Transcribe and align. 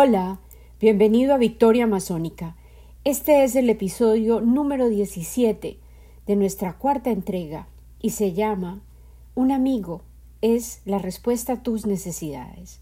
Hola, 0.00 0.38
bienvenido 0.80 1.34
a 1.34 1.38
Victoria 1.38 1.82
Amazónica. 1.82 2.54
Este 3.02 3.42
es 3.42 3.56
el 3.56 3.68
episodio 3.68 4.40
número 4.40 4.88
17 4.88 5.76
de 6.24 6.36
nuestra 6.36 6.78
cuarta 6.78 7.10
entrega 7.10 7.66
y 8.00 8.10
se 8.10 8.32
llama 8.32 8.80
Un 9.34 9.50
amigo 9.50 10.02
es 10.40 10.82
la 10.84 11.00
respuesta 11.00 11.54
a 11.54 11.62
tus 11.64 11.84
necesidades. 11.84 12.78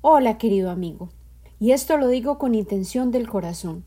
Hola, 0.00 0.38
querido 0.38 0.70
amigo, 0.70 1.10
y 1.60 1.72
esto 1.72 1.98
lo 1.98 2.08
digo 2.08 2.38
con 2.38 2.54
intención 2.54 3.10
del 3.10 3.28
corazón. 3.28 3.84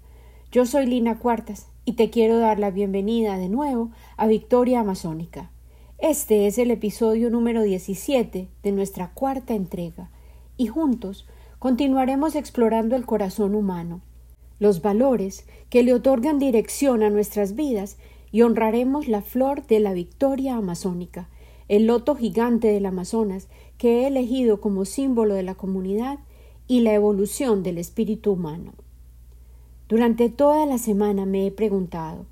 Yo 0.52 0.68
soy 0.68 0.86
Lina 0.86 1.18
Cuartas 1.18 1.68
y 1.84 1.94
te 1.94 2.12
quiero 2.12 2.38
dar 2.38 2.60
la 2.60 2.70
bienvenida 2.70 3.40
de 3.40 3.50
nuevo 3.50 3.90
a 4.18 4.28
Victoria 4.28 4.82
Amazónica. 4.82 5.50
Este 5.98 6.46
es 6.46 6.60
el 6.60 6.70
episodio 6.70 7.32
número 7.32 7.64
17 7.64 8.50
de 8.62 8.72
nuestra 8.72 9.10
cuarta 9.16 9.56
entrega 9.56 10.12
y 10.58 10.68
juntos 10.68 11.26
continuaremos 11.62 12.34
explorando 12.34 12.96
el 12.96 13.06
corazón 13.06 13.54
humano, 13.54 14.02
los 14.58 14.82
valores 14.82 15.46
que 15.70 15.84
le 15.84 15.94
otorgan 15.94 16.40
dirección 16.40 17.04
a 17.04 17.12
nuestras 17.12 17.54
vidas 17.54 18.00
y 18.32 18.42
honraremos 18.42 19.08
la 19.08 19.22
flor 19.22 19.68
de 19.68 19.80
la 19.80 19.94
victoria 19.94 20.56
amazónica, 20.56 21.30
el 21.68 21.86
loto 21.86 22.16
gigante 22.16 22.70
del 22.70 22.88
Amazonas 22.88 23.48
que 23.78 24.02
he 24.02 24.08
elegido 24.08 24.60
como 24.60 24.86
símbolo 24.86 25.36
de 25.36 25.44
la 25.44 25.54
comunidad 25.54 26.18
y 26.68 26.80
la 26.80 26.96
evolución 26.96 27.62
del 27.62 27.78
espíritu 27.78 28.32
humano. 28.32 28.74
Durante 29.88 30.30
toda 30.30 30.66
la 30.66 30.80
semana 30.80 31.28
me 31.28 31.46
he 31.46 31.52
preguntado 31.52 32.26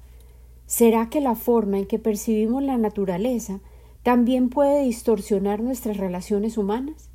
¿Será 0.66 1.12
que 1.12 1.22
la 1.22 1.36
forma 1.36 1.78
en 1.78 1.86
que 1.86 2.00
percibimos 2.00 2.64
la 2.64 2.80
naturaleza 2.80 3.60
también 4.02 4.50
puede 4.50 4.82
distorsionar 4.82 5.62
nuestras 5.62 5.98
relaciones 5.98 6.58
humanas? 6.58 7.09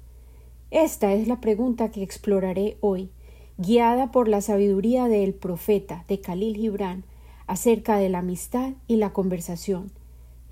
Esta 0.75 1.13
es 1.13 1.29
la 1.29 1.41
pregunta 1.41 1.93
que 1.93 2.03
exploraré 2.03 2.79
hoy, 2.81 3.09
guiada 3.59 4.11
por 4.11 4.27
la 4.27 4.41
sabiduría 4.41 5.07
del 5.07 5.33
profeta 5.33 6.05
de 6.09 6.21
Khalil 6.21 6.57
Gibran 6.57 7.05
acerca 7.47 7.97
de 7.97 8.09
la 8.09 8.19
amistad 8.19 8.73
y 8.89 8.97
la 8.97 9.13
conversación. 9.13 9.93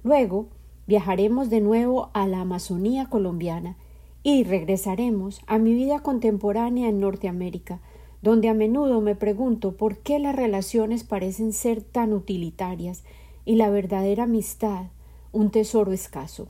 Luego 0.04 0.46
viajaremos 0.86 1.50
de 1.50 1.60
nuevo 1.60 2.10
a 2.12 2.28
la 2.28 2.40
Amazonía 2.40 3.06
colombiana 3.06 3.76
y 4.22 4.44
regresaremos 4.44 5.40
a 5.48 5.58
mi 5.58 5.74
vida 5.74 6.04
contemporánea 6.04 6.88
en 6.88 7.00
Norteamérica, 7.00 7.80
donde 8.22 8.48
a 8.48 8.54
menudo 8.54 9.00
me 9.00 9.16
pregunto 9.16 9.76
por 9.76 9.98
qué 9.98 10.20
las 10.20 10.36
relaciones 10.36 11.02
parecen 11.02 11.52
ser 11.52 11.82
tan 11.82 12.12
utilitarias 12.12 13.02
y 13.44 13.56
la 13.56 13.70
verdadera 13.70 14.22
amistad 14.22 14.84
un 15.32 15.50
tesoro 15.50 15.90
escaso. 15.90 16.46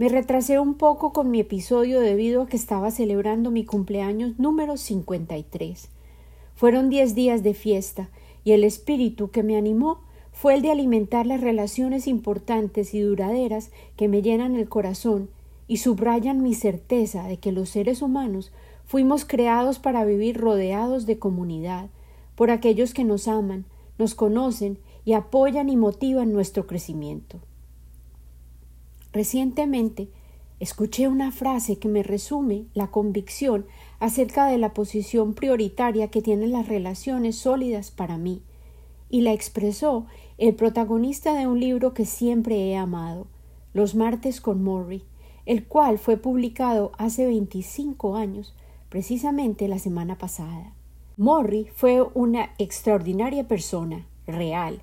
Me 0.00 0.08
retrasé 0.08 0.58
un 0.58 0.76
poco 0.76 1.12
con 1.12 1.30
mi 1.30 1.40
episodio 1.40 2.00
debido 2.00 2.40
a 2.40 2.46
que 2.46 2.56
estaba 2.56 2.90
celebrando 2.90 3.50
mi 3.50 3.66
cumpleaños 3.66 4.38
número 4.38 4.78
53. 4.78 5.90
Fueron 6.54 6.88
diez 6.88 7.14
días 7.14 7.42
de 7.42 7.52
fiesta 7.52 8.08
y 8.42 8.52
el 8.52 8.64
espíritu 8.64 9.30
que 9.30 9.42
me 9.42 9.58
animó 9.58 10.00
fue 10.32 10.54
el 10.54 10.62
de 10.62 10.70
alimentar 10.70 11.26
las 11.26 11.42
relaciones 11.42 12.06
importantes 12.06 12.94
y 12.94 13.00
duraderas 13.00 13.72
que 13.98 14.08
me 14.08 14.22
llenan 14.22 14.56
el 14.56 14.70
corazón 14.70 15.28
y 15.68 15.76
subrayan 15.76 16.42
mi 16.42 16.54
certeza 16.54 17.24
de 17.24 17.36
que 17.36 17.52
los 17.52 17.68
seres 17.68 18.00
humanos 18.00 18.52
fuimos 18.86 19.26
creados 19.26 19.80
para 19.80 20.06
vivir 20.06 20.38
rodeados 20.38 21.04
de 21.04 21.18
comunidad, 21.18 21.90
por 22.36 22.50
aquellos 22.50 22.94
que 22.94 23.04
nos 23.04 23.28
aman, 23.28 23.66
nos 23.98 24.14
conocen 24.14 24.78
y 25.04 25.12
apoyan 25.12 25.68
y 25.68 25.76
motivan 25.76 26.32
nuestro 26.32 26.66
crecimiento. 26.66 27.38
Recientemente 29.12 30.08
escuché 30.60 31.08
una 31.08 31.32
frase 31.32 31.78
que 31.78 31.88
me 31.88 32.02
resume 32.02 32.66
la 32.74 32.88
convicción 32.88 33.66
acerca 33.98 34.46
de 34.46 34.58
la 34.58 34.74
posición 34.74 35.34
prioritaria 35.34 36.08
que 36.08 36.22
tienen 36.22 36.52
las 36.52 36.68
relaciones 36.68 37.36
sólidas 37.36 37.90
para 37.90 38.18
mí, 38.18 38.42
y 39.08 39.22
la 39.22 39.32
expresó 39.32 40.06
el 40.38 40.54
protagonista 40.54 41.34
de 41.34 41.46
un 41.46 41.58
libro 41.58 41.92
que 41.94 42.04
siempre 42.04 42.56
he 42.70 42.76
amado, 42.76 43.26
Los 43.72 43.94
martes 43.94 44.40
con 44.40 44.62
Morrie, 44.62 45.02
el 45.46 45.64
cual 45.66 45.98
fue 45.98 46.16
publicado 46.16 46.92
hace 46.98 47.26
25 47.26 48.16
años, 48.16 48.54
precisamente 48.88 49.66
la 49.66 49.78
semana 49.78 50.18
pasada. 50.18 50.74
Morrie 51.16 51.70
fue 51.74 52.02
una 52.14 52.50
extraordinaria 52.58 53.48
persona, 53.48 54.06
real, 54.26 54.82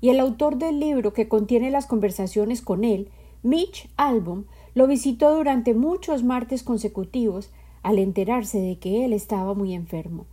y 0.00 0.10
el 0.10 0.20
autor 0.20 0.56
del 0.56 0.80
libro 0.80 1.12
que 1.12 1.28
contiene 1.28 1.70
las 1.70 1.86
conversaciones 1.86 2.60
con 2.60 2.84
él 2.84 3.08
Mitch 3.44 3.90
Album 3.98 4.44
lo 4.74 4.86
visitó 4.86 5.36
durante 5.36 5.74
muchos 5.74 6.24
martes 6.24 6.62
consecutivos 6.62 7.50
al 7.82 7.98
enterarse 7.98 8.58
de 8.58 8.78
que 8.78 9.04
él 9.04 9.12
estaba 9.12 9.52
muy 9.52 9.74
enfermo. 9.74 10.24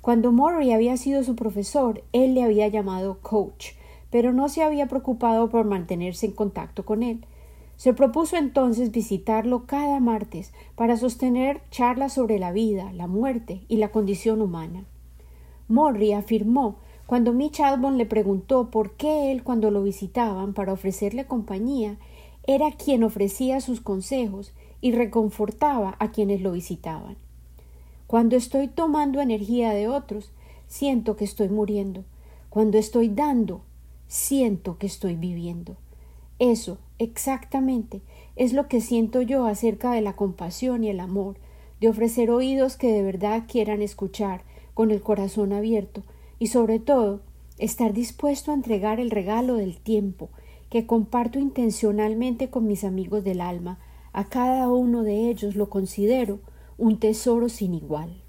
Cuando 0.00 0.32
Murray 0.32 0.72
había 0.72 0.96
sido 0.96 1.22
su 1.24 1.36
profesor, 1.36 2.02
él 2.14 2.34
le 2.34 2.42
había 2.42 2.66
llamado 2.68 3.18
coach, 3.20 3.72
pero 4.10 4.32
no 4.32 4.48
se 4.48 4.62
había 4.62 4.86
preocupado 4.86 5.50
por 5.50 5.66
mantenerse 5.66 6.24
en 6.24 6.32
contacto 6.32 6.86
con 6.86 7.02
él. 7.02 7.26
Se 7.76 7.92
propuso 7.92 8.38
entonces 8.38 8.92
visitarlo 8.92 9.66
cada 9.66 10.00
martes 10.00 10.54
para 10.74 10.96
sostener 10.96 11.60
charlas 11.70 12.14
sobre 12.14 12.38
la 12.38 12.50
vida, 12.52 12.94
la 12.94 13.08
muerte 13.08 13.60
y 13.68 13.76
la 13.76 13.90
condición 13.90 14.40
humana. 14.40 14.86
Morrie 15.68 16.14
afirmó 16.14 16.76
cuando 17.04 17.34
Mitch 17.34 17.60
Albon 17.60 17.98
le 17.98 18.06
preguntó 18.06 18.70
por 18.70 18.92
qué 18.92 19.32
él 19.32 19.42
cuando 19.42 19.70
lo 19.70 19.82
visitaban 19.82 20.54
para 20.54 20.72
ofrecerle 20.72 21.26
compañía 21.26 21.98
era 22.48 22.72
quien 22.72 23.04
ofrecía 23.04 23.60
sus 23.60 23.82
consejos 23.82 24.54
y 24.80 24.92
reconfortaba 24.92 25.96
a 25.98 26.10
quienes 26.12 26.40
lo 26.40 26.52
visitaban. 26.52 27.18
Cuando 28.06 28.36
estoy 28.36 28.68
tomando 28.68 29.20
energía 29.20 29.74
de 29.74 29.86
otros, 29.86 30.32
siento 30.66 31.14
que 31.14 31.26
estoy 31.26 31.50
muriendo. 31.50 32.04
Cuando 32.48 32.78
estoy 32.78 33.10
dando, 33.10 33.60
siento 34.06 34.78
que 34.78 34.86
estoy 34.86 35.14
viviendo. 35.14 35.76
Eso, 36.38 36.78
exactamente, 36.98 38.00
es 38.34 38.54
lo 38.54 38.66
que 38.66 38.80
siento 38.80 39.20
yo 39.20 39.44
acerca 39.44 39.92
de 39.92 40.00
la 40.00 40.16
compasión 40.16 40.84
y 40.84 40.88
el 40.88 41.00
amor, 41.00 41.36
de 41.82 41.90
ofrecer 41.90 42.30
oídos 42.30 42.78
que 42.78 42.90
de 42.90 43.02
verdad 43.02 43.44
quieran 43.46 43.82
escuchar, 43.82 44.42
con 44.72 44.90
el 44.90 45.02
corazón 45.02 45.52
abierto, 45.52 46.02
y 46.38 46.46
sobre 46.46 46.78
todo, 46.78 47.20
estar 47.58 47.92
dispuesto 47.92 48.52
a 48.52 48.54
entregar 48.54 49.00
el 49.00 49.10
regalo 49.10 49.56
del 49.56 49.76
tiempo, 49.76 50.30
que 50.70 50.86
comparto 50.86 51.38
intencionalmente 51.38 52.50
con 52.50 52.66
mis 52.66 52.84
amigos 52.84 53.24
del 53.24 53.40
alma. 53.40 53.78
A 54.12 54.24
cada 54.24 54.68
uno 54.68 55.02
de 55.02 55.30
ellos 55.30 55.56
lo 55.56 55.68
considero 55.68 56.40
un 56.76 56.98
tesoro 56.98 57.48
sin 57.48 57.74
igual. 57.74 58.22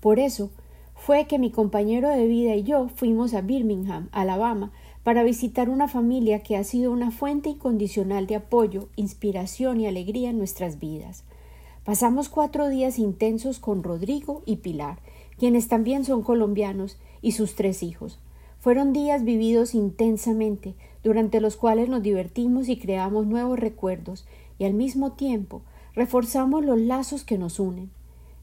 Por 0.00 0.18
eso 0.18 0.50
fue 0.94 1.26
que 1.26 1.38
mi 1.38 1.50
compañero 1.50 2.08
de 2.08 2.26
vida 2.26 2.54
y 2.54 2.62
yo 2.62 2.88
fuimos 2.88 3.34
a 3.34 3.40
Birmingham, 3.40 4.08
Alabama, 4.12 4.72
para 5.02 5.22
visitar 5.22 5.70
una 5.70 5.88
familia 5.88 6.42
que 6.42 6.56
ha 6.56 6.64
sido 6.64 6.92
una 6.92 7.10
fuente 7.10 7.48
incondicional 7.48 8.26
de 8.26 8.36
apoyo, 8.36 8.88
inspiración 8.96 9.80
y 9.80 9.86
alegría 9.86 10.30
en 10.30 10.38
nuestras 10.38 10.78
vidas. 10.78 11.24
Pasamos 11.84 12.28
cuatro 12.28 12.68
días 12.68 12.98
intensos 12.98 13.58
con 13.58 13.82
Rodrigo 13.82 14.42
y 14.44 14.56
Pilar, 14.56 14.98
quienes 15.38 15.68
también 15.68 16.04
son 16.04 16.22
colombianos, 16.22 16.98
y 17.22 17.32
sus 17.32 17.54
tres 17.54 17.82
hijos. 17.82 18.18
Fueron 18.60 18.92
días 18.92 19.24
vividos 19.24 19.74
intensamente, 19.74 20.74
durante 21.02 21.40
los 21.40 21.56
cuales 21.56 21.88
nos 21.88 22.02
divertimos 22.02 22.68
y 22.68 22.78
creamos 22.78 23.26
nuevos 23.26 23.58
recuerdos, 23.58 24.26
y 24.58 24.64
al 24.66 24.74
mismo 24.74 25.12
tiempo 25.12 25.62
reforzamos 25.94 26.62
los 26.62 26.78
lazos 26.78 27.24
que 27.24 27.38
nos 27.38 27.58
unen. 27.58 27.90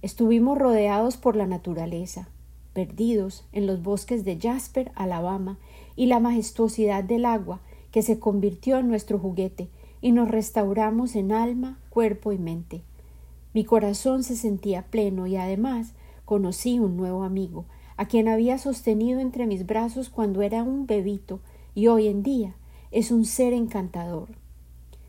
Estuvimos 0.01 0.57
rodeados 0.57 1.17
por 1.17 1.35
la 1.35 1.45
naturaleza, 1.45 2.29
perdidos 2.73 3.45
en 3.51 3.67
los 3.67 3.83
bosques 3.83 4.25
de 4.25 4.39
Jasper, 4.39 4.91
Alabama, 4.95 5.59
y 5.95 6.07
la 6.07 6.19
majestuosidad 6.19 7.03
del 7.03 7.23
agua 7.23 7.59
que 7.91 8.01
se 8.01 8.17
convirtió 8.17 8.79
en 8.79 8.87
nuestro 8.87 9.19
juguete, 9.19 9.69
y 10.01 10.13
nos 10.13 10.29
restauramos 10.29 11.15
en 11.15 11.31
alma, 11.31 11.77
cuerpo 11.91 12.31
y 12.31 12.39
mente. 12.39 12.81
Mi 13.53 13.65
corazón 13.65 14.23
se 14.23 14.35
sentía 14.35 14.81
pleno 14.81 15.27
y 15.27 15.35
además 15.35 15.93
conocí 16.25 16.79
un 16.79 16.97
nuevo 16.97 17.23
amigo, 17.23 17.65
a 17.97 18.07
quien 18.07 18.27
había 18.27 18.57
sostenido 18.57 19.19
entre 19.19 19.47
mis 19.47 19.65
brazos 19.65 20.09
cuando 20.09 20.41
era 20.41 20.63
un 20.63 20.85
bebito 20.85 21.39
y 21.75 21.87
hoy 21.87 22.07
en 22.07 22.23
día 22.23 22.55
es 22.91 23.11
un 23.11 23.25
ser 23.25 23.53
encantador. 23.53 24.29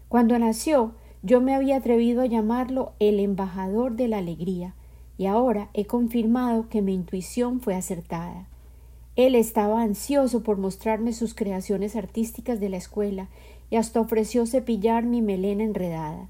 Cuando 0.09 0.39
nació, 0.39 0.93
yo 1.23 1.41
me 1.41 1.55
había 1.55 1.77
atrevido 1.77 2.23
a 2.23 2.27
llamarlo 2.27 2.93
el 2.99 3.21
embajador 3.21 3.95
de 3.95 4.09
la 4.09 4.19
alegría, 4.19 4.75
y 5.19 5.27
ahora 5.27 5.69
he 5.75 5.85
confirmado 5.85 6.69
que 6.69 6.81
mi 6.81 6.95
intuición 6.95 7.61
fue 7.61 7.75
acertada. 7.75 8.47
Él 9.17 9.35
estaba 9.35 9.83
ansioso 9.83 10.45
por 10.45 10.59
mostrarme 10.59 11.13
sus 11.13 11.35
creaciones 11.35 11.97
artísticas 11.97 12.61
de 12.61 12.69
la 12.69 12.77
escuela 12.77 13.29
y 13.69 13.77
hasta 13.77 14.01
ofreció 14.01 14.47
cepillar 14.47 15.05
mi 15.05 15.23
melena 15.23 15.65
enredada. 15.65 16.29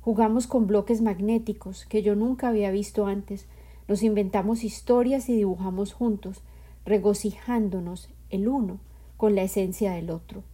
Jugamos 0.00 0.46
con 0.46 0.68
bloques 0.68 1.02
magnéticos 1.02 1.86
que 1.86 2.02
yo 2.02 2.14
nunca 2.14 2.48
había 2.48 2.70
visto 2.70 3.06
antes, 3.06 3.46
nos 3.90 4.04
inventamos 4.04 4.62
historias 4.62 5.28
y 5.28 5.34
dibujamos 5.34 5.94
juntos, 5.94 6.42
regocijándonos 6.86 8.08
el 8.30 8.46
uno 8.46 8.78
con 9.16 9.34
la 9.34 9.42
esencia 9.42 9.90
del 9.90 10.10
otro. 10.10 10.44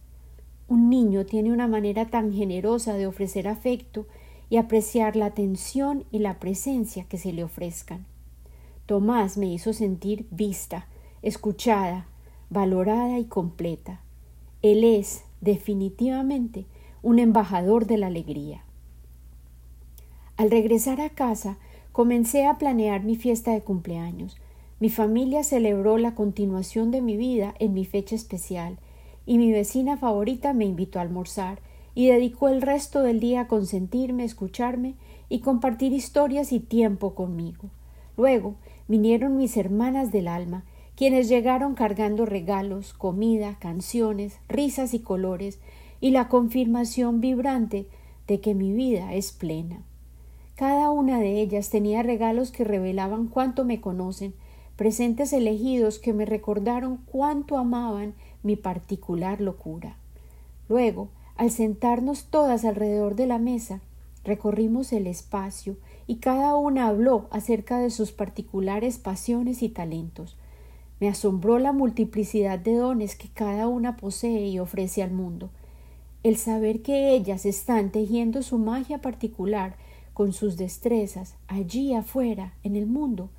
Un 0.67 0.89
niño 0.89 1.23
tiene 1.23 1.53
una 1.53 1.67
manera 1.67 2.07
tan 2.07 2.33
generosa 2.33 2.95
de 2.95 3.05
ofrecer 3.05 3.47
afecto 3.47 4.07
y 4.49 4.57
apreciar 4.57 5.15
la 5.15 5.27
atención 5.27 6.03
y 6.11 6.17
la 6.17 6.39
presencia 6.39 7.03
que 7.03 7.19
se 7.19 7.31
le 7.31 7.43
ofrezcan. 7.43 8.07
Tomás 8.87 9.37
me 9.37 9.45
hizo 9.45 9.71
sentir 9.71 10.25
vista, 10.31 10.87
escuchada, 11.21 12.07
valorada 12.49 13.19
y 13.19 13.25
completa. 13.25 14.01
Él 14.63 14.83
es, 14.83 15.25
definitivamente, 15.41 16.65
un 17.03 17.19
embajador 17.19 17.85
de 17.85 17.97
la 17.99 18.07
alegría. 18.07 18.63
Al 20.37 20.49
regresar 20.49 21.01
a 21.01 21.11
casa, 21.11 21.59
comencé 21.97 22.45
a 22.45 22.59
planear 22.59 23.03
mi 23.03 23.15
fiesta 23.15 23.53
de 23.53 23.61
cumpleaños. 23.61 24.37
Mi 24.79 24.91
familia 24.91 25.43
celebró 25.43 25.97
la 25.97 26.13
continuación 26.13 26.91
de 26.91 27.01
mi 27.01 27.17
vida 27.17 27.55
en 27.57 27.73
mi 27.73 27.85
fecha 27.85 28.13
especial, 28.13 28.77
y 29.25 29.39
mi 29.39 29.51
vecina 29.51 29.97
favorita 29.97 30.53
me 30.53 30.65
invitó 30.65 30.99
a 30.99 31.01
almorzar 31.01 31.59
y 31.95 32.09
dedicó 32.09 32.49
el 32.49 32.61
resto 32.61 33.01
del 33.01 33.19
día 33.19 33.41
a 33.41 33.47
consentirme, 33.47 34.25
escucharme 34.25 34.93
y 35.27 35.39
compartir 35.39 35.91
historias 35.91 36.51
y 36.51 36.59
tiempo 36.59 37.15
conmigo. 37.15 37.71
Luego 38.15 38.57
vinieron 38.87 39.35
mis 39.35 39.57
hermanas 39.57 40.11
del 40.11 40.27
alma, 40.27 40.65
quienes 40.95 41.27
llegaron 41.27 41.73
cargando 41.73 42.27
regalos, 42.27 42.93
comida, 42.93 43.57
canciones, 43.57 44.37
risas 44.47 44.93
y 44.93 44.99
colores, 44.99 45.59
y 45.99 46.11
la 46.11 46.27
confirmación 46.27 47.21
vibrante 47.21 47.87
de 48.27 48.39
que 48.39 48.53
mi 48.53 48.71
vida 48.71 49.15
es 49.15 49.31
plena. 49.31 49.81
Cada 50.57 50.89
una 50.89 51.19
de 51.19 51.39
ellas 51.39 51.69
tenía 51.69 52.01
regalos 52.01 52.49
que 52.49 52.63
revelaban 52.63 53.27
cuánto 53.27 53.63
me 53.63 53.79
conocen, 53.79 54.33
presentes 54.75 55.31
elegidos 55.31 55.99
que 55.99 56.13
me 56.13 56.25
recordaron 56.25 56.97
cuánto 57.05 57.59
amaban 57.59 58.15
mi 58.41 58.55
particular 58.55 59.39
locura. 59.39 59.97
Luego 60.67 61.09
al 61.35 61.51
sentarnos 61.51 62.25
todas 62.31 62.65
alrededor 62.65 63.15
de 63.15 63.27
la 63.27 63.37
mesa, 63.37 63.81
recorrimos 64.23 64.93
el 64.93 65.05
espacio 65.05 65.77
y 66.07 66.15
cada 66.15 66.55
una 66.55 66.87
habló 66.87 67.27
acerca 67.29 67.77
de 67.77 67.91
sus 67.91 68.11
particulares 68.11 68.97
pasiones 68.97 69.61
y 69.61 69.69
talentos. 69.69 70.37
Me 70.99 71.07
asombró 71.07 71.59
la 71.59 71.71
multiplicidad 71.71 72.57
de 72.57 72.73
dones 72.73 73.15
que 73.15 73.29
cada 73.29 73.67
una 73.67 73.95
posee 73.95 74.47
y 74.47 74.57
ofrece 74.57 75.03
al 75.03 75.11
mundo. 75.11 75.51
El 76.23 76.35
saber 76.37 76.81
que 76.81 77.11
ellas 77.11 77.45
están 77.45 77.91
tejiendo 77.91 78.41
su 78.41 78.57
magia 78.57 78.97
particular 78.97 79.75
con 80.17 80.33
sus 80.33 80.57
destrezas 80.57 81.35
allí 81.47 81.93
afuera, 81.93 82.55
en 82.63 82.75
el 82.75 82.87
mundo, 82.87 83.29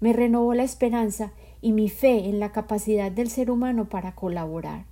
me 0.00 0.12
renovó 0.12 0.52
la 0.52 0.64
esperanza 0.64 1.32
y 1.62 1.72
mi 1.72 1.88
fe 1.88 2.28
en 2.28 2.40
la 2.40 2.52
capacidad 2.52 3.10
del 3.10 3.30
ser 3.30 3.50
humano 3.50 3.86
para 3.86 4.14
colaborar. 4.14 4.84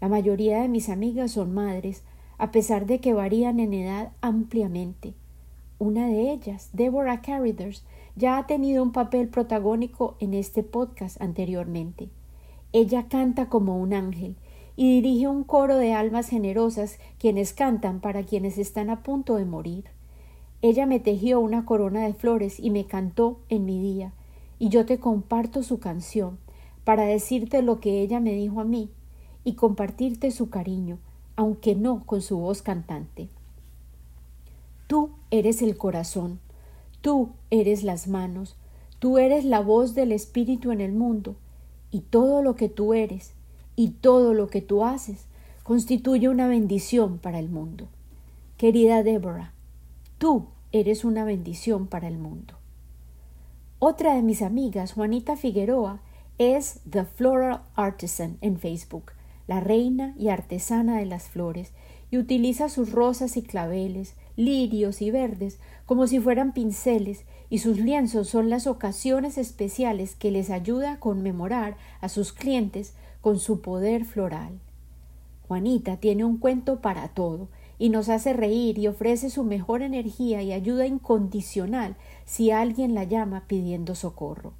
La 0.00 0.08
mayoría 0.08 0.62
de 0.62 0.68
mis 0.68 0.88
amigas 0.88 1.32
son 1.32 1.52
madres, 1.52 2.04
a 2.38 2.52
pesar 2.52 2.86
de 2.86 3.00
que 3.00 3.12
varían 3.12 3.60
en 3.60 3.74
edad 3.74 4.12
ampliamente. 4.22 5.12
Una 5.78 6.06
de 6.06 6.32
ellas, 6.32 6.70
Deborah 6.72 7.20
Carriders, 7.20 7.84
ya 8.16 8.38
ha 8.38 8.46
tenido 8.46 8.82
un 8.82 8.92
papel 8.92 9.28
protagónico 9.28 10.16
en 10.20 10.32
este 10.32 10.62
podcast 10.62 11.20
anteriormente. 11.20 12.08
Ella 12.72 13.08
canta 13.08 13.50
como 13.50 13.78
un 13.78 13.92
ángel 13.92 14.36
y 14.74 15.02
dirige 15.02 15.28
un 15.28 15.44
coro 15.44 15.76
de 15.76 15.92
almas 15.92 16.30
generosas 16.30 16.98
quienes 17.18 17.52
cantan 17.52 18.00
para 18.00 18.22
quienes 18.22 18.56
están 18.56 18.88
a 18.88 19.02
punto 19.02 19.36
de 19.36 19.44
morir. 19.44 19.84
Ella 20.62 20.86
me 20.86 21.00
tejió 21.00 21.40
una 21.40 21.64
corona 21.64 22.06
de 22.06 22.14
flores 22.14 22.60
y 22.60 22.70
me 22.70 22.86
cantó 22.86 23.40
en 23.48 23.64
mi 23.64 23.80
día, 23.80 24.12
y 24.60 24.68
yo 24.68 24.86
te 24.86 24.98
comparto 25.00 25.64
su 25.64 25.80
canción 25.80 26.38
para 26.84 27.02
decirte 27.02 27.62
lo 27.62 27.80
que 27.80 28.00
ella 28.00 28.20
me 28.20 28.32
dijo 28.32 28.60
a 28.60 28.64
mí 28.64 28.88
y 29.42 29.54
compartirte 29.54 30.30
su 30.30 30.50
cariño, 30.50 30.98
aunque 31.34 31.74
no 31.74 32.04
con 32.06 32.22
su 32.22 32.38
voz 32.38 32.62
cantante. 32.62 33.28
Tú 34.86 35.10
eres 35.32 35.62
el 35.62 35.76
corazón, 35.76 36.38
tú 37.00 37.30
eres 37.50 37.82
las 37.82 38.06
manos, 38.06 38.56
tú 39.00 39.18
eres 39.18 39.44
la 39.44 39.60
voz 39.60 39.94
del 39.94 40.12
Espíritu 40.12 40.70
en 40.70 40.80
el 40.80 40.92
mundo, 40.92 41.34
y 41.90 42.00
todo 42.00 42.40
lo 42.40 42.54
que 42.54 42.68
tú 42.68 42.94
eres 42.94 43.34
y 43.74 43.90
todo 43.90 44.32
lo 44.32 44.46
que 44.46 44.62
tú 44.62 44.84
haces 44.84 45.26
constituye 45.64 46.28
una 46.28 46.46
bendición 46.46 47.18
para 47.18 47.40
el 47.40 47.48
mundo. 47.48 47.88
Querida 48.58 49.02
Deborah, 49.02 49.52
tú 50.22 50.46
eres 50.70 51.04
una 51.04 51.24
bendición 51.24 51.88
para 51.88 52.06
el 52.06 52.16
mundo. 52.16 52.54
Otra 53.80 54.14
de 54.14 54.22
mis 54.22 54.40
amigas, 54.40 54.92
Juanita 54.92 55.34
Figueroa, 55.34 56.00
es 56.38 56.78
The 56.88 57.06
Floral 57.06 57.62
Artisan 57.74 58.38
en 58.40 58.56
Facebook 58.56 59.14
la 59.48 59.58
reina 59.58 60.14
y 60.16 60.28
artesana 60.28 60.98
de 60.98 61.06
las 61.06 61.28
flores, 61.28 61.72
y 62.12 62.18
utiliza 62.18 62.68
sus 62.68 62.92
rosas 62.92 63.36
y 63.36 63.42
claveles, 63.42 64.14
lirios 64.36 65.02
y 65.02 65.10
verdes 65.10 65.58
como 65.86 66.06
si 66.06 66.20
fueran 66.20 66.52
pinceles, 66.52 67.24
y 67.50 67.58
sus 67.58 67.80
lienzos 67.80 68.28
son 68.28 68.48
las 68.48 68.68
ocasiones 68.68 69.38
especiales 69.38 70.14
que 70.14 70.30
les 70.30 70.50
ayuda 70.50 70.92
a 70.92 71.00
conmemorar 71.00 71.76
a 72.00 72.08
sus 72.08 72.32
clientes 72.32 72.94
con 73.20 73.40
su 73.40 73.60
poder 73.60 74.04
floral. 74.04 74.60
Juanita 75.48 75.96
tiene 75.96 76.24
un 76.24 76.38
cuento 76.38 76.80
para 76.80 77.08
todo, 77.08 77.48
y 77.78 77.88
nos 77.88 78.08
hace 78.08 78.32
reír 78.32 78.78
y 78.78 78.88
ofrece 78.88 79.30
su 79.30 79.44
mejor 79.44 79.82
energía 79.82 80.42
y 80.42 80.52
ayuda 80.52 80.86
incondicional 80.86 81.96
si 82.24 82.50
alguien 82.50 82.94
la 82.94 83.04
llama 83.04 83.44
pidiendo 83.46 83.94
socorro. 83.94 84.52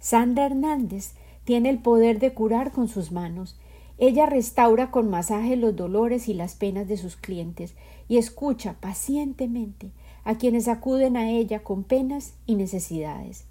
Sandra 0.00 0.46
Hernández 0.46 1.14
tiene 1.44 1.70
el 1.70 1.78
poder 1.78 2.18
de 2.18 2.32
curar 2.32 2.72
con 2.72 2.88
sus 2.88 3.12
manos 3.12 3.56
ella 3.98 4.26
restaura 4.26 4.90
con 4.90 5.08
masaje 5.08 5.56
los 5.56 5.74
dolores 5.74 6.28
y 6.28 6.34
las 6.34 6.54
penas 6.54 6.86
de 6.86 6.98
sus 6.98 7.16
clientes 7.16 7.74
y 8.08 8.18
escucha 8.18 8.76
pacientemente 8.78 9.90
a 10.24 10.36
quienes 10.36 10.68
acuden 10.68 11.16
a 11.16 11.30
ella 11.30 11.62
con 11.62 11.82
penas 11.82 12.34
y 12.44 12.56
necesidades. 12.56 13.44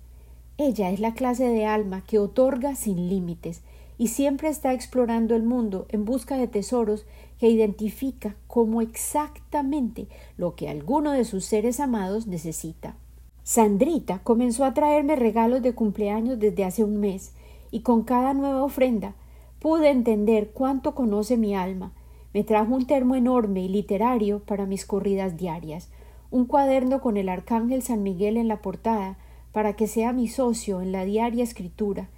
Ella 0.58 0.92
es 0.92 1.00
la 1.00 1.16
clase 1.16 1.48
de 1.48 1.66
alma 1.66 2.04
que 2.06 2.20
otorga 2.20 2.76
sin 2.76 3.10
límites 3.10 3.62
y 3.98 4.10
siempre 4.10 4.50
está 4.50 4.74
explorando 4.74 5.36
el 5.36 5.44
mundo 5.44 5.88
en 5.90 6.06
busca 6.06 6.38
de 6.38 6.48
tesoros 6.48 7.06
que 7.40 7.50
identifica 7.50 8.36
como 8.48 8.82
exactamente 8.82 10.08
lo 10.38 10.56
que 10.56 10.70
alguno 10.70 11.12
de 11.12 11.26
sus 11.26 11.46
seres 11.46 11.80
amados 11.80 12.28
necesita. 12.28 12.96
Sandrita 13.44 14.20
comenzó 14.24 14.66
a 14.66 14.74
traerme 14.74 15.16
regalos 15.16 15.62
de 15.62 15.74
cumpleaños 15.74 16.40
desde 16.40 16.64
hace 16.64 16.84
un 16.84 17.00
mes 17.00 17.34
y 17.72 17.82
con 17.82 18.04
cada 18.04 18.34
nueva 18.34 18.64
ofrenda 18.64 19.16
Pude 19.66 19.90
entender 19.90 20.52
cuánto 20.54 20.94
conoce 20.94 21.38
mi 21.38 21.56
alma. 21.56 21.92
Me 22.36 22.44
trajo 22.44 22.76
un 22.76 22.86
termo 22.86 23.16
enorme 23.16 23.62
y 23.62 23.68
literario 23.68 24.42
para 24.42 24.68
mis 24.68 24.86
corridas 24.86 25.38
diarias, 25.38 25.90
un 26.30 26.46
cuaderno 26.46 27.02
con 27.02 27.18
el 27.18 27.30
arcángel 27.30 27.82
San 27.82 28.04
Miguel 28.04 28.38
en 28.38 28.48
la 28.48 28.62
portada 28.62 29.18
para 29.52 29.76
que 29.76 29.88
sea 29.88 30.14
mi 30.14 30.28
socio 30.28 30.82
en 30.82 30.92
la 30.92 31.04
diaria 31.04 31.44
escritura, 31.44 32.10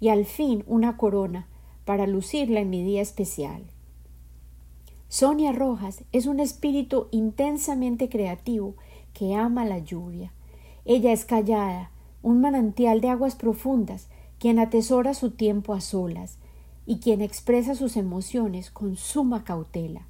y 0.00 0.08
al 0.08 0.24
fin 0.24 0.64
una 0.66 0.96
corona 0.96 1.46
para 1.84 2.08
lucirla 2.08 2.58
en 2.58 2.70
mi 2.70 2.82
día 2.82 3.02
especial. 3.02 3.62
Sonia 5.18 5.50
Rojas 5.50 6.04
es 6.12 6.26
un 6.26 6.40
espíritu 6.40 7.06
intensamente 7.10 8.10
creativo 8.10 8.74
que 9.14 9.34
ama 9.34 9.64
la 9.64 9.78
lluvia. 9.78 10.30
Ella 10.84 11.10
es 11.10 11.24
callada, 11.24 11.90
un 12.22 12.42
manantial 12.42 13.00
de 13.00 13.08
aguas 13.08 13.34
profundas, 13.34 14.08
quien 14.38 14.58
atesora 14.58 15.14
su 15.14 15.30
tiempo 15.30 15.72
a 15.72 15.80
solas, 15.80 16.36
y 16.84 16.98
quien 16.98 17.22
expresa 17.22 17.74
sus 17.74 17.96
emociones 17.96 18.70
con 18.70 18.96
suma 18.96 19.42
cautela. 19.42 20.06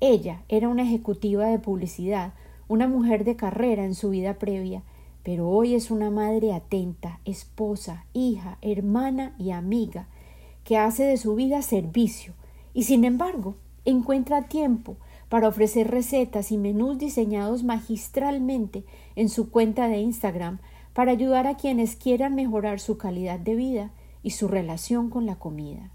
Ella 0.00 0.42
era 0.48 0.68
una 0.68 0.82
ejecutiva 0.82 1.46
de 1.46 1.60
publicidad, 1.60 2.34
una 2.66 2.88
mujer 2.88 3.22
de 3.22 3.36
carrera 3.36 3.84
en 3.84 3.94
su 3.94 4.10
vida 4.10 4.40
previa, 4.40 4.82
pero 5.22 5.48
hoy 5.48 5.76
es 5.76 5.92
una 5.92 6.10
madre 6.10 6.52
atenta, 6.52 7.20
esposa, 7.24 8.06
hija, 8.12 8.58
hermana 8.60 9.36
y 9.38 9.52
amiga, 9.52 10.08
que 10.64 10.78
hace 10.78 11.04
de 11.04 11.16
su 11.16 11.36
vida 11.36 11.62
servicio 11.62 12.34
y 12.74 12.82
sin 12.82 13.04
embargo 13.04 13.54
encuentra 13.84 14.42
tiempo 14.42 14.96
para 15.28 15.48
ofrecer 15.48 15.90
recetas 15.90 16.52
y 16.52 16.58
menús 16.58 16.98
diseñados 16.98 17.64
magistralmente 17.64 18.84
en 19.16 19.28
su 19.28 19.50
cuenta 19.50 19.88
de 19.88 19.98
Instagram 19.98 20.58
para 20.92 21.12
ayudar 21.12 21.46
a 21.46 21.56
quienes 21.56 21.96
quieran 21.96 22.34
mejorar 22.34 22.80
su 22.80 22.98
calidad 22.98 23.40
de 23.40 23.54
vida 23.54 23.90
y 24.22 24.30
su 24.30 24.48
relación 24.48 25.10
con 25.10 25.26
la 25.26 25.36
comida. 25.36 25.90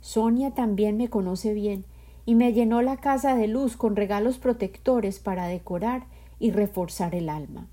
Sonia 0.00 0.52
también 0.52 0.96
me 0.96 1.08
conoce 1.08 1.54
bien 1.54 1.84
y 2.24 2.34
me 2.34 2.52
llenó 2.52 2.82
la 2.82 2.96
casa 2.96 3.34
de 3.34 3.48
luz 3.48 3.76
con 3.76 3.96
regalos 3.96 4.38
protectores 4.38 5.18
para 5.18 5.46
decorar 5.46 6.06
y 6.38 6.50
reforzar 6.50 7.14
el 7.14 7.28
alma. 7.28 7.66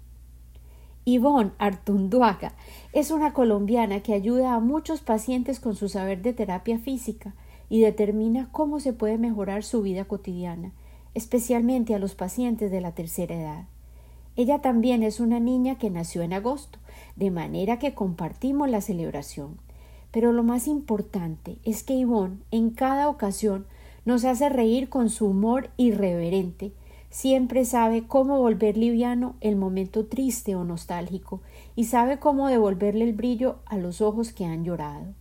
Yvonne 1.05 1.51
Artunduaga 1.58 2.53
es 2.93 3.10
una 3.10 3.34
colombiana 3.34 4.01
que 4.01 4.13
ayuda 4.13 4.53
a 4.53 4.60
muchos 4.60 5.01
pacientes 5.01 5.60
con 5.60 5.75
su 5.75 5.89
saber 5.89 6.22
de 6.22 6.34
terapia 6.34 6.77
física 6.77 7.34
y 7.70 7.82
determina 7.82 8.50
cómo 8.52 8.80
se 8.80 8.94
puede 8.94 9.18
mejorar 9.18 9.64
su 9.64 9.82
vida 9.82 10.06
cotidiana, 10.06 10.72
especialmente 11.14 11.96
a 11.96 12.00
los 12.00 12.16
pacientes 12.16 12.72
de 12.72 12.82
la 12.82 12.94
tercera 12.94 13.36
edad. 13.36 13.66
Ella 14.36 14.60
también 14.60 15.04
es 15.04 15.20
una 15.20 15.40
niña 15.40 15.78
que 15.78 15.90
nació 15.90 16.22
en 16.22 16.34
agosto, 16.34 16.80
de 17.16 17.32
manera 17.32 17.78
que 17.78 17.94
compartimos 17.94 18.70
la 18.70 18.82
celebración. 18.82 19.58
Pero 20.12 20.32
lo 20.32 20.44
más 20.44 20.68
importante 20.68 21.58
es 21.64 21.84
que 21.84 21.94
Ivonne 21.94 22.38
en 22.52 22.72
cada 22.72 23.10
ocasión 23.10 23.66
nos 24.06 24.26
hace 24.26 24.50
reír 24.50 24.90
con 24.90 25.10
su 25.10 25.28
humor 25.28 25.70
irreverente, 25.78 26.72
siempre 27.10 27.66
sabe 27.66 28.08
cómo 28.08 28.40
volver 28.40 28.78
liviano 28.78 29.36
el 29.42 29.56
momento 29.56 30.06
triste 30.06 30.56
o 30.56 30.64
nostálgico 30.64 31.42
y 31.76 31.86
sabe 31.86 32.18
cómo 32.18 32.48
devolverle 32.48 33.06
el 33.06 33.14
brillo 33.14 33.58
a 33.66 33.78
los 33.78 34.02
ojos 34.02 34.32
que 34.32 34.46
han 34.46 34.64
llorado. 34.64 35.14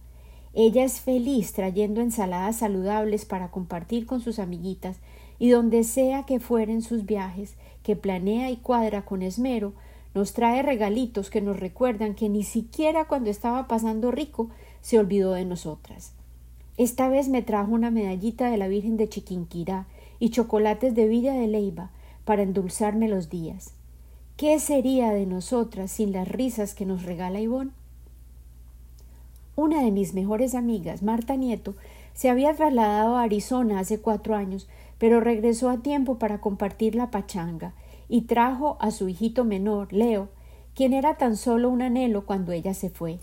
Ella 0.54 0.84
es 0.84 1.00
feliz 1.00 1.52
trayendo 1.52 2.00
ensaladas 2.00 2.56
saludables 2.56 3.24
para 3.24 3.50
compartir 3.50 4.06
con 4.06 4.20
sus 4.20 4.38
amiguitas 4.38 4.96
y 5.38 5.50
donde 5.50 5.84
sea 5.84 6.24
que 6.24 6.40
fueren 6.40 6.82
sus 6.82 7.06
viajes, 7.06 7.54
que 7.82 7.96
planea 7.96 8.50
y 8.50 8.56
cuadra 8.56 9.04
con 9.04 9.22
esmero, 9.22 9.72
nos 10.14 10.32
trae 10.32 10.62
regalitos 10.62 11.30
que 11.30 11.40
nos 11.40 11.60
recuerdan 11.60 12.14
que 12.14 12.28
ni 12.28 12.42
siquiera 12.42 13.06
cuando 13.06 13.30
estaba 13.30 13.68
pasando 13.68 14.10
rico 14.10 14.48
se 14.80 14.98
olvidó 14.98 15.32
de 15.32 15.44
nosotras. 15.44 16.12
Esta 16.76 17.08
vez 17.08 17.28
me 17.28 17.42
trajo 17.42 17.72
una 17.72 17.90
medallita 17.90 18.50
de 18.50 18.56
la 18.56 18.68
Virgen 18.68 18.96
de 18.96 19.08
Chiquinquirá 19.08 19.86
y 20.18 20.30
chocolates 20.30 20.94
de 20.94 21.06
Villa 21.08 21.34
de 21.34 21.46
Leiva 21.46 21.90
para 22.24 22.42
endulzarme 22.42 23.08
los 23.08 23.28
días. 23.28 23.74
¿Qué 24.36 24.58
sería 24.60 25.10
de 25.10 25.26
nosotras 25.26 25.90
sin 25.90 26.12
las 26.12 26.28
risas 26.28 26.74
que 26.74 26.86
nos 26.86 27.02
regala 27.02 27.40
Ivón? 27.40 27.72
Una 29.58 29.82
de 29.82 29.90
mis 29.90 30.14
mejores 30.14 30.54
amigas, 30.54 31.02
Marta 31.02 31.34
Nieto, 31.34 31.74
se 32.14 32.30
había 32.30 32.54
trasladado 32.54 33.16
a 33.16 33.24
Arizona 33.24 33.80
hace 33.80 33.98
cuatro 33.98 34.36
años, 34.36 34.68
pero 34.98 35.18
regresó 35.18 35.68
a 35.68 35.78
tiempo 35.78 36.16
para 36.16 36.40
compartir 36.40 36.94
la 36.94 37.10
pachanga 37.10 37.74
y 38.08 38.20
trajo 38.20 38.76
a 38.78 38.92
su 38.92 39.08
hijito 39.08 39.44
menor, 39.44 39.92
Leo, 39.92 40.28
quien 40.76 40.92
era 40.92 41.16
tan 41.16 41.36
solo 41.36 41.70
un 41.70 41.82
anhelo 41.82 42.24
cuando 42.24 42.52
ella 42.52 42.72
se 42.72 42.88
fue. 42.88 43.18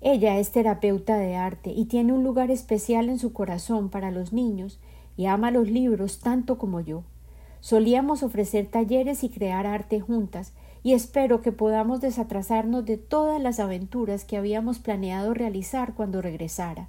Ella 0.00 0.40
es 0.40 0.50
terapeuta 0.50 1.16
de 1.16 1.36
arte 1.36 1.70
y 1.70 1.84
tiene 1.84 2.12
un 2.12 2.24
lugar 2.24 2.50
especial 2.50 3.08
en 3.08 3.20
su 3.20 3.32
corazón 3.32 3.88
para 3.88 4.10
los 4.10 4.32
niños 4.32 4.80
y 5.16 5.26
ama 5.26 5.52
los 5.52 5.70
libros 5.70 6.18
tanto 6.18 6.58
como 6.58 6.80
yo. 6.80 7.04
Solíamos 7.60 8.24
ofrecer 8.24 8.66
talleres 8.66 9.22
y 9.22 9.28
crear 9.28 9.64
arte 9.64 10.00
juntas, 10.00 10.54
y 10.88 10.94
espero 10.94 11.42
que 11.42 11.52
podamos 11.52 12.00
desatrasarnos 12.00 12.86
de 12.86 12.96
todas 12.96 13.42
las 13.42 13.60
aventuras 13.60 14.24
que 14.24 14.38
habíamos 14.38 14.78
planeado 14.78 15.34
realizar 15.34 15.92
cuando 15.92 16.22
regresara, 16.22 16.88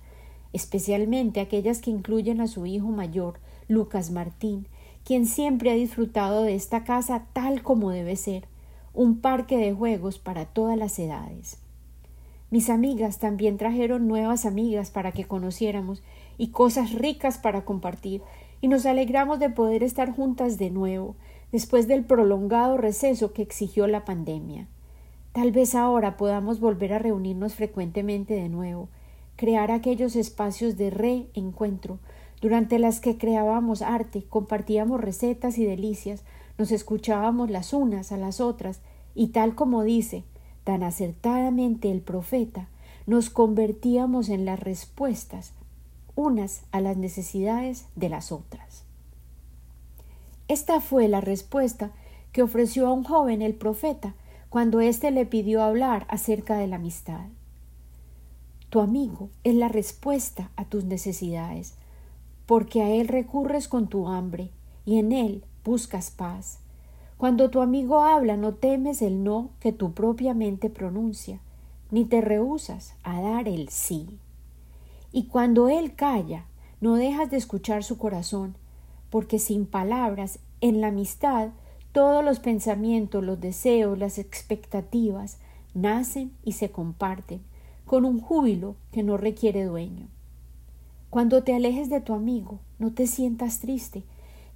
especialmente 0.54 1.42
aquellas 1.42 1.82
que 1.82 1.92
incluyen 1.92 2.40
a 2.40 2.48
su 2.48 2.66
hijo 2.66 2.88
mayor, 2.88 3.42
Lucas 3.68 4.10
Martín, 4.10 4.68
quien 5.04 5.26
siempre 5.26 5.70
ha 5.70 5.74
disfrutado 5.74 6.44
de 6.44 6.56
esta 6.56 6.86
casa 6.86 7.26
tal 7.34 7.62
como 7.62 7.90
debe 7.90 8.16
ser, 8.16 8.46
un 8.94 9.20
parque 9.20 9.58
de 9.58 9.74
juegos 9.74 10.18
para 10.18 10.46
todas 10.46 10.78
las 10.78 10.98
edades. 10.98 11.58
Mis 12.52 12.70
amigas 12.70 13.20
también 13.20 13.58
trajeron 13.58 14.08
nuevas 14.08 14.46
amigas 14.46 14.92
para 14.92 15.12
que 15.12 15.26
conociéramos 15.26 16.02
y 16.38 16.52
cosas 16.52 16.94
ricas 16.94 17.38
para 17.38 17.66
compartir, 17.66 18.22
y 18.62 18.70
nos 18.70 18.86
alegramos 18.86 19.40
de 19.40 19.50
poder 19.50 19.84
estar 19.84 20.16
juntas 20.16 20.58
de 20.58 20.70
nuevo, 20.70 21.18
después 21.52 21.88
del 21.88 22.06
prolongado 22.06 22.78
receso 22.78 23.34
que 23.34 23.42
exigió 23.42 23.88
la 23.88 24.06
pandemia. 24.06 24.68
Tal 25.32 25.52
vez 25.52 25.76
ahora 25.76 26.18
podamos 26.18 26.60
volver 26.60 26.94
a 26.94 27.00
reunirnos 27.00 27.56
frecuentemente 27.56 28.34
de 28.34 28.50
nuevo, 28.50 28.90
crear 29.36 29.72
aquellos 29.72 30.16
espacios 30.16 30.78
de 30.78 30.90
reencuentro, 30.90 32.00
durante 32.42 32.80
las 32.80 33.00
que 33.00 33.18
creábamos 33.18 33.82
arte, 33.82 34.24
compartíamos 34.24 35.02
recetas 35.02 35.58
y 35.58 35.66
delicias, 35.66 36.24
nos 36.58 36.72
escuchábamos 36.72 37.50
las 37.50 37.74
unas 37.74 38.12
a 38.12 38.18
las 38.18 38.40
otras, 38.40 38.82
y 39.14 39.28
tal 39.28 39.56
como 39.56 39.84
dice 39.84 40.24
tan 40.64 40.84
acertadamente 40.84 41.92
el 41.92 42.02
profeta, 42.02 42.68
nos 43.08 43.30
convertíamos 43.30 44.30
en 44.30 44.46
las 44.46 44.60
respuestas 44.60 45.54
unas 46.16 46.64
a 46.72 46.82
las 46.82 46.98
necesidades 46.98 47.88
de 47.96 48.10
las 48.10 48.32
otras. 48.32 48.89
Esta 50.50 50.82
fue 50.82 51.08
la 51.08 51.22
respuesta 51.22 51.92
que 52.34 52.42
ofreció 52.42 52.88
a 52.88 52.92
un 52.92 53.04
joven 53.04 53.44
el 53.44 53.54
profeta 53.54 54.16
cuando 54.50 54.82
éste 54.82 55.12
le 55.12 55.28
pidió 55.28 55.62
hablar 55.62 56.08
acerca 56.10 56.58
de 56.58 56.66
la 56.66 56.78
amistad. 56.78 57.28
Tu 58.70 58.82
amigo 58.82 59.30
es 59.44 59.54
la 59.54 59.68
respuesta 59.68 60.50
a 60.56 60.66
tus 60.66 60.86
necesidades, 60.86 61.76
porque 62.48 62.82
a 62.82 62.90
él 62.90 63.08
recurres 63.08 63.68
con 63.68 63.88
tu 63.88 64.08
hambre 64.08 64.50
y 64.86 64.98
en 64.98 65.12
él 65.12 65.46
buscas 65.64 66.10
paz. 66.10 66.60
Cuando 67.18 67.52
tu 67.52 67.62
amigo 67.62 68.00
habla 68.00 68.36
no 68.36 68.56
temes 68.56 69.04
el 69.04 69.24
no 69.24 69.52
que 69.60 69.72
tu 69.72 69.94
propia 69.94 70.34
mente 70.34 70.72
pronuncia, 70.72 71.42
ni 71.92 72.06
te 72.06 72.22
rehusas 72.22 72.96
a 73.04 73.22
dar 73.22 73.48
el 73.48 73.70
sí. 73.70 74.18
Y 75.12 75.26
cuando 75.26 75.70
Él 75.70 75.96
calla, 75.96 76.46
no 76.82 76.96
dejas 76.96 77.30
de 77.30 77.38
escuchar 77.38 77.84
su 77.84 77.98
corazón, 77.98 78.56
porque 79.10 79.40
sin 79.40 79.66
palabras, 79.66 80.40
en 80.62 80.82
la 80.82 80.88
amistad, 80.88 81.50
todos 81.92 82.24
los 82.24 82.40
pensamientos, 82.40 83.24
los 83.24 83.40
deseos, 83.40 83.98
las 83.98 84.18
expectativas 84.20 85.38
nacen 85.74 86.32
y 86.44 86.54
se 86.54 86.70
comparten, 86.70 87.42
con 87.86 88.06
un 88.06 88.22
júbilo 88.22 88.76
que 88.92 89.04
no 89.04 89.18
requiere 89.18 89.64
dueño. 89.64 90.08
Cuando 91.10 91.44
te 91.44 91.56
alejes 91.56 91.90
de 91.90 92.02
tu 92.02 92.14
amigo, 92.14 92.60
no 92.78 92.92
te 92.92 93.08
sientas 93.08 93.60
triste, 93.60 94.04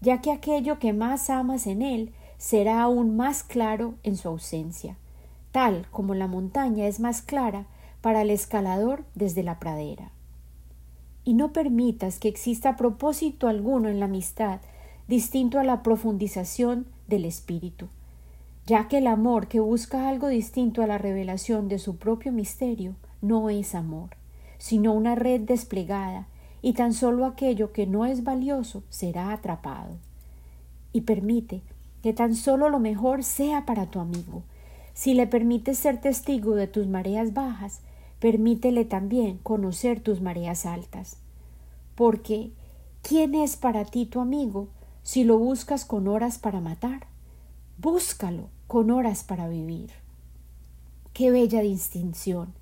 ya 0.01 0.21
que 0.21 0.31
aquello 0.31 0.77
que 0.77 0.93
más 0.93 1.29
amas 1.29 1.65
en 1.65 1.81
él 1.81 2.11
será 2.37 2.81
aún 2.81 3.15
más 3.15 3.43
claro 3.43 3.95
en 4.03 4.17
su 4.17 4.27
ausencia, 4.27 4.97
tal 5.51 5.87
como 5.89 6.13
la 6.13 6.27
montaña 6.27 6.87
es 6.87 6.99
más 6.99 7.21
clara 7.21 7.65
para 8.01 8.21
el 8.21 8.29
escalador 8.29 9.05
desde 9.15 9.43
la 9.43 9.59
pradera 9.59 10.11
y 11.25 11.33
no 11.33 11.53
permitas 11.53 12.19
que 12.19 12.27
exista 12.27 12.75
propósito 12.75 13.47
alguno 13.47 13.89
en 13.89 13.99
la 13.99 14.05
amistad 14.05 14.59
distinto 15.07 15.59
a 15.59 15.63
la 15.63 15.83
profundización 15.83 16.85
del 17.07 17.25
espíritu, 17.25 17.87
ya 18.65 18.87
que 18.87 18.99
el 18.99 19.07
amor 19.07 19.47
que 19.47 19.59
busca 19.59 20.07
algo 20.07 20.27
distinto 20.27 20.81
a 20.81 20.87
la 20.87 20.97
revelación 20.97 21.67
de 21.67 21.79
su 21.79 21.97
propio 21.97 22.31
misterio 22.31 22.95
no 23.21 23.49
es 23.49 23.75
amor, 23.75 24.11
sino 24.57 24.93
una 24.93 25.15
red 25.15 25.41
desplegada, 25.41 26.27
y 26.61 26.73
tan 26.73 26.93
solo 26.93 27.25
aquello 27.25 27.73
que 27.73 27.85
no 27.85 28.05
es 28.05 28.23
valioso 28.23 28.83
será 28.89 29.33
atrapado. 29.33 29.97
Y 30.93 31.01
permite 31.01 31.61
que 32.01 32.13
tan 32.13 32.35
solo 32.35 32.69
lo 32.69 32.79
mejor 32.79 33.23
sea 33.23 33.65
para 33.65 33.87
tu 33.87 33.99
amigo. 33.99 34.43
Si 34.93 35.13
le 35.13 35.27
permites 35.27 35.77
ser 35.77 35.99
testigo 35.99 36.55
de 36.55 36.67
tus 36.67 36.87
mareas 36.87 37.33
bajas, 37.33 37.81
permítele 38.23 38.85
también 38.85 39.37
conocer 39.43 39.99
tus 39.99 40.21
mareas 40.21 40.65
altas. 40.65 41.17
Porque, 41.93 42.53
¿quién 43.01 43.35
es 43.35 43.57
para 43.57 43.83
ti 43.83 44.05
tu 44.05 44.21
amigo 44.21 44.69
si 45.01 45.25
lo 45.25 45.37
buscas 45.37 45.83
con 45.83 46.07
horas 46.07 46.39
para 46.39 46.61
matar? 46.61 47.07
Búscalo 47.77 48.47
con 48.65 48.91
horas 48.91 49.25
para 49.25 49.49
vivir. 49.49 49.89
Qué 51.11 51.31
bella 51.31 51.59
distinción. 51.59 52.53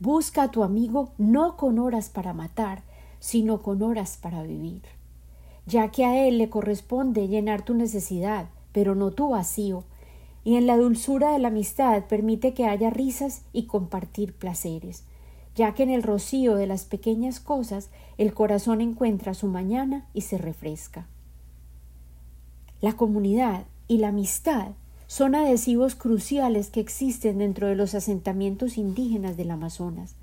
Busca 0.00 0.42
a 0.42 0.50
tu 0.50 0.64
amigo 0.64 1.12
no 1.16 1.56
con 1.56 1.78
horas 1.78 2.08
para 2.08 2.32
matar, 2.32 2.82
sino 3.20 3.62
con 3.62 3.82
horas 3.82 4.18
para 4.20 4.42
vivir, 4.42 4.82
ya 5.64 5.92
que 5.92 6.04
a 6.04 6.26
él 6.26 6.38
le 6.38 6.50
corresponde 6.50 7.28
llenar 7.28 7.64
tu 7.64 7.74
necesidad, 7.74 8.48
pero 8.72 8.96
no 8.96 9.12
tu 9.12 9.28
vacío, 9.28 9.84
y 10.44 10.56
en 10.56 10.66
la 10.66 10.76
dulzura 10.76 11.32
de 11.32 11.38
la 11.38 11.48
amistad 11.48 12.04
permite 12.04 12.52
que 12.52 12.66
haya 12.66 12.90
risas 12.90 13.42
y 13.52 13.64
compartir 13.64 14.34
placeres, 14.34 15.04
ya 15.56 15.74
que 15.74 15.82
en 15.82 15.90
el 15.90 16.02
rocío 16.02 16.54
de 16.54 16.66
las 16.66 16.84
pequeñas 16.84 17.40
cosas 17.40 17.90
el 18.18 18.34
corazón 18.34 18.80
encuentra 18.80 19.34
su 19.34 19.46
mañana 19.46 20.06
y 20.12 20.20
se 20.20 20.36
refresca. 20.36 21.06
La 22.80 22.92
comunidad 22.92 23.64
y 23.88 23.98
la 23.98 24.08
amistad 24.08 24.72
son 25.06 25.34
adhesivos 25.34 25.94
cruciales 25.94 26.70
que 26.70 26.80
existen 26.80 27.38
dentro 27.38 27.66
de 27.66 27.76
los 27.76 27.94
asentamientos 27.94 28.76
indígenas 28.76 29.36
del 29.36 29.50
Amazonas. 29.50 30.14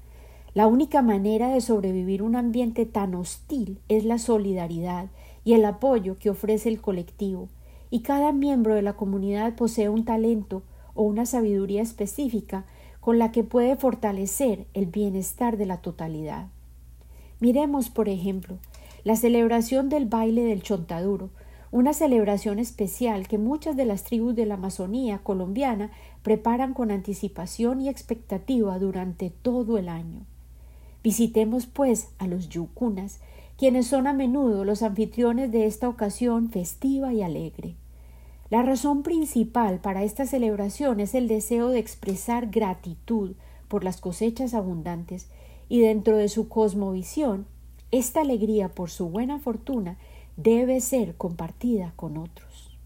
La 0.53 0.67
única 0.67 1.01
manera 1.01 1.49
de 1.49 1.61
sobrevivir 1.61 2.21
un 2.21 2.35
ambiente 2.35 2.85
tan 2.85 3.15
hostil 3.15 3.79
es 3.87 4.03
la 4.05 4.17
solidaridad 4.17 5.07
y 5.43 5.53
el 5.53 5.65
apoyo 5.65 6.19
que 6.19 6.29
ofrece 6.29 6.69
el 6.69 6.81
colectivo, 6.81 7.47
y 7.91 7.99
cada 7.99 8.31
miembro 8.31 8.73
de 8.73 8.81
la 8.81 8.93
comunidad 8.93 9.53
posee 9.55 9.89
un 9.89 10.05
talento 10.05 10.63
o 10.95 11.03
una 11.03 11.27
sabiduría 11.27 11.83
específica 11.83 12.65
con 13.01 13.19
la 13.19 13.31
que 13.31 13.43
puede 13.43 13.75
fortalecer 13.75 14.65
el 14.73 14.85
bienestar 14.87 15.57
de 15.57 15.65
la 15.65 15.77
totalidad. 15.81 16.47
Miremos, 17.39 17.89
por 17.89 18.09
ejemplo, 18.09 18.57
la 19.03 19.15
celebración 19.15 19.89
del 19.89 20.05
baile 20.05 20.43
del 20.43 20.63
chontaduro, 20.63 21.29
una 21.71 21.93
celebración 21.93 22.59
especial 22.59 23.27
que 23.27 23.37
muchas 23.37 23.75
de 23.75 23.85
las 23.85 24.03
tribus 24.03 24.35
de 24.35 24.45
la 24.45 24.55
Amazonía 24.55 25.19
colombiana 25.23 25.91
preparan 26.21 26.73
con 26.73 26.91
anticipación 26.91 27.81
y 27.81 27.89
expectativa 27.89 28.77
durante 28.77 29.29
todo 29.29 29.77
el 29.77 29.89
año. 29.89 30.25
Visitemos, 31.03 31.65
pues, 31.65 32.09
a 32.19 32.27
los 32.27 32.49
yucunas, 32.49 33.19
quienes 33.57 33.87
son 33.87 34.05
a 34.07 34.13
menudo 34.13 34.65
los 34.65 34.83
anfitriones 34.83 35.51
de 35.51 35.65
esta 35.65 35.89
ocasión 35.89 36.49
festiva 36.49 37.13
y 37.13 37.21
alegre. 37.21 37.75
La 38.51 38.63
razón 38.63 39.01
principal 39.01 39.79
para 39.79 40.03
esta 40.03 40.25
celebración 40.25 40.99
es 40.99 41.15
el 41.15 41.29
deseo 41.29 41.69
de 41.69 41.79
expresar 41.79 42.47
gratitud 42.47 43.31
por 43.69 43.85
las 43.85 44.01
cosechas 44.01 44.53
abundantes 44.53 45.29
y 45.69 45.79
dentro 45.79 46.17
de 46.17 46.27
su 46.27 46.49
cosmovisión, 46.49 47.45
esta 47.91 48.19
alegría 48.19 48.67
por 48.67 48.89
su 48.89 49.07
buena 49.07 49.39
fortuna 49.39 49.95
debe 50.35 50.81
ser 50.81 51.15
compartida 51.15 51.93
con 51.95 52.17
otros. 52.17 52.77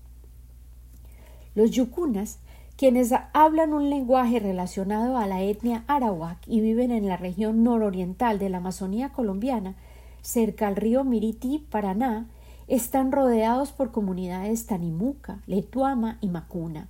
Los 1.56 1.72
yucunas, 1.72 2.38
quienes 2.78 3.12
hablan 3.34 3.74
un 3.74 3.90
lenguaje 3.90 4.40
relacionado 4.40 5.18
a 5.18 5.26
la 5.26 5.42
etnia 5.42 5.84
arawak 5.88 6.38
y 6.46 6.62
viven 6.62 6.92
en 6.92 7.08
la 7.08 7.18
región 7.18 7.64
nororiental 7.64 8.38
de 8.38 8.50
la 8.50 8.58
Amazonía 8.58 9.10
colombiana, 9.10 9.74
cerca 10.22 10.68
al 10.68 10.76
río 10.76 11.04
Miriti, 11.04 11.66
Paraná, 11.72 12.28
están 12.68 13.12
rodeados 13.12 13.72
por 13.72 13.92
comunidades 13.92 14.66
Tanimuca, 14.66 15.42
Letuama 15.46 16.18
y 16.22 16.30
Macuna. 16.30 16.88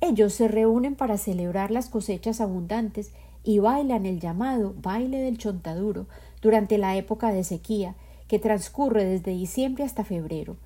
Ellos 0.00 0.34
se 0.34 0.48
reúnen 0.48 0.94
para 0.94 1.18
celebrar 1.18 1.70
las 1.70 1.88
cosechas 1.88 2.40
abundantes 2.40 3.12
y 3.42 3.58
bailan 3.58 4.06
el 4.06 4.20
llamado 4.20 4.74
baile 4.80 5.18
del 5.18 5.38
chontaduro 5.38 6.06
durante 6.42 6.78
la 6.78 6.96
época 6.96 7.32
de 7.32 7.44
sequía, 7.44 7.94
que 8.28 8.38
transcurre 8.38 9.04
desde 9.04 9.32
diciembre 9.32 9.84
hasta 9.84 10.04
febrero, 10.04 10.56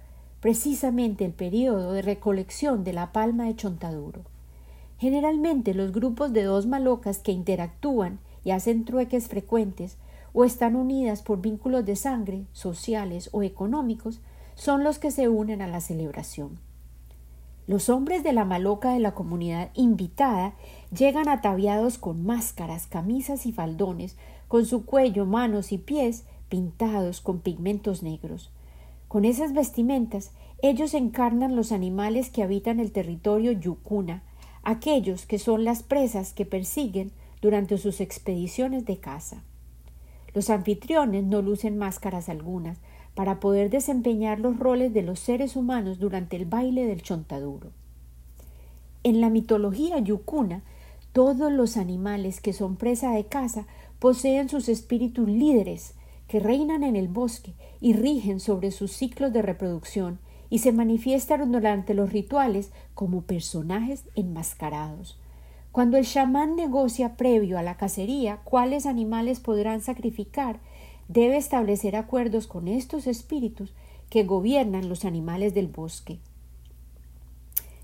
precisamente 0.40 1.24
el 1.24 1.32
periodo 1.32 1.92
de 1.92 2.02
recolección 2.02 2.84
de 2.84 2.92
la 2.92 3.12
palma 3.12 3.44
de 3.44 3.56
chontaduro. 3.56 4.22
Generalmente 4.98 5.74
los 5.74 5.92
grupos 5.92 6.32
de 6.32 6.42
dos 6.42 6.66
malocas 6.66 7.18
que 7.18 7.32
interactúan 7.32 8.18
y 8.44 8.50
hacen 8.50 8.84
trueques 8.84 9.28
frecuentes 9.28 9.96
o 10.34 10.44
están 10.44 10.76
unidas 10.76 11.22
por 11.22 11.40
vínculos 11.40 11.86
de 11.86 11.96
sangre, 11.96 12.44
sociales 12.52 13.30
o 13.32 13.42
económicos, 13.42 14.20
son 14.56 14.84
los 14.84 14.98
que 14.98 15.10
se 15.10 15.28
unen 15.28 15.62
a 15.62 15.68
la 15.68 15.80
celebración. 15.80 16.58
Los 17.66 17.88
hombres 17.88 18.22
de 18.22 18.34
la 18.34 18.44
maloca 18.44 18.92
de 18.92 18.98
la 18.98 19.14
comunidad 19.14 19.70
invitada 19.72 20.52
llegan 20.94 21.28
ataviados 21.28 21.96
con 21.96 22.26
máscaras, 22.26 22.86
camisas 22.86 23.46
y 23.46 23.52
faldones, 23.52 24.16
con 24.48 24.66
su 24.66 24.84
cuello, 24.84 25.24
manos 25.24 25.72
y 25.72 25.78
pies 25.78 26.24
pintados 26.50 27.20
con 27.22 27.40
pigmentos 27.40 28.02
negros. 28.02 28.50
Con 29.08 29.24
esas 29.24 29.54
vestimentas 29.54 30.32
ellos 30.62 30.94
encarnan 30.94 31.56
los 31.56 31.72
animales 31.72 32.28
que 32.28 32.42
habitan 32.42 32.80
el 32.80 32.90
territorio 32.90 33.52
yucuna, 33.52 34.22
aquellos 34.62 35.26
que 35.26 35.38
son 35.38 35.64
las 35.64 35.82
presas 35.82 36.32
que 36.32 36.44
persiguen 36.44 37.12
durante 37.40 37.78
sus 37.78 38.00
expediciones 38.00 38.84
de 38.84 38.98
caza. 38.98 39.42
Los 40.34 40.50
anfitriones 40.50 41.24
no 41.24 41.40
lucen 41.40 41.78
máscaras 41.78 42.28
algunas, 42.28 42.78
para 43.14 43.38
poder 43.40 43.70
desempeñar 43.70 44.40
los 44.40 44.58
roles 44.58 44.92
de 44.92 45.02
los 45.02 45.20
seres 45.20 45.56
humanos 45.56 45.98
durante 45.98 46.36
el 46.36 46.44
baile 46.44 46.84
del 46.84 47.02
chontaduro. 47.02 47.70
En 49.04 49.20
la 49.20 49.30
mitología 49.30 49.98
yucuna, 50.00 50.62
todos 51.12 51.52
los 51.52 51.76
animales 51.76 52.40
que 52.40 52.52
son 52.52 52.76
presa 52.76 53.12
de 53.12 53.26
caza 53.26 53.66
poseen 54.00 54.48
sus 54.48 54.68
espíritus 54.68 55.28
líderes 55.28 55.94
que 56.26 56.40
reinan 56.40 56.82
en 56.82 56.96
el 56.96 57.06
bosque 57.06 57.54
y 57.80 57.92
rigen 57.92 58.40
sobre 58.40 58.72
sus 58.72 58.92
ciclos 58.92 59.32
de 59.32 59.42
reproducción 59.42 60.18
y 60.50 60.58
se 60.58 60.72
manifiestan 60.72 61.52
durante 61.52 61.94
los 61.94 62.12
rituales 62.12 62.72
como 62.94 63.22
personajes 63.22 64.04
enmascarados. 64.16 65.18
Cuando 65.74 65.96
el 65.96 66.06
chamán 66.06 66.54
negocia 66.54 67.16
previo 67.16 67.58
a 67.58 67.62
la 67.64 67.76
cacería 67.76 68.36
cuáles 68.44 68.86
animales 68.86 69.40
podrán 69.40 69.80
sacrificar, 69.80 70.60
debe 71.08 71.36
establecer 71.36 71.96
acuerdos 71.96 72.46
con 72.46 72.68
estos 72.68 73.08
espíritus 73.08 73.72
que 74.08 74.22
gobiernan 74.22 74.88
los 74.88 75.04
animales 75.04 75.52
del 75.52 75.66
bosque. 75.66 76.20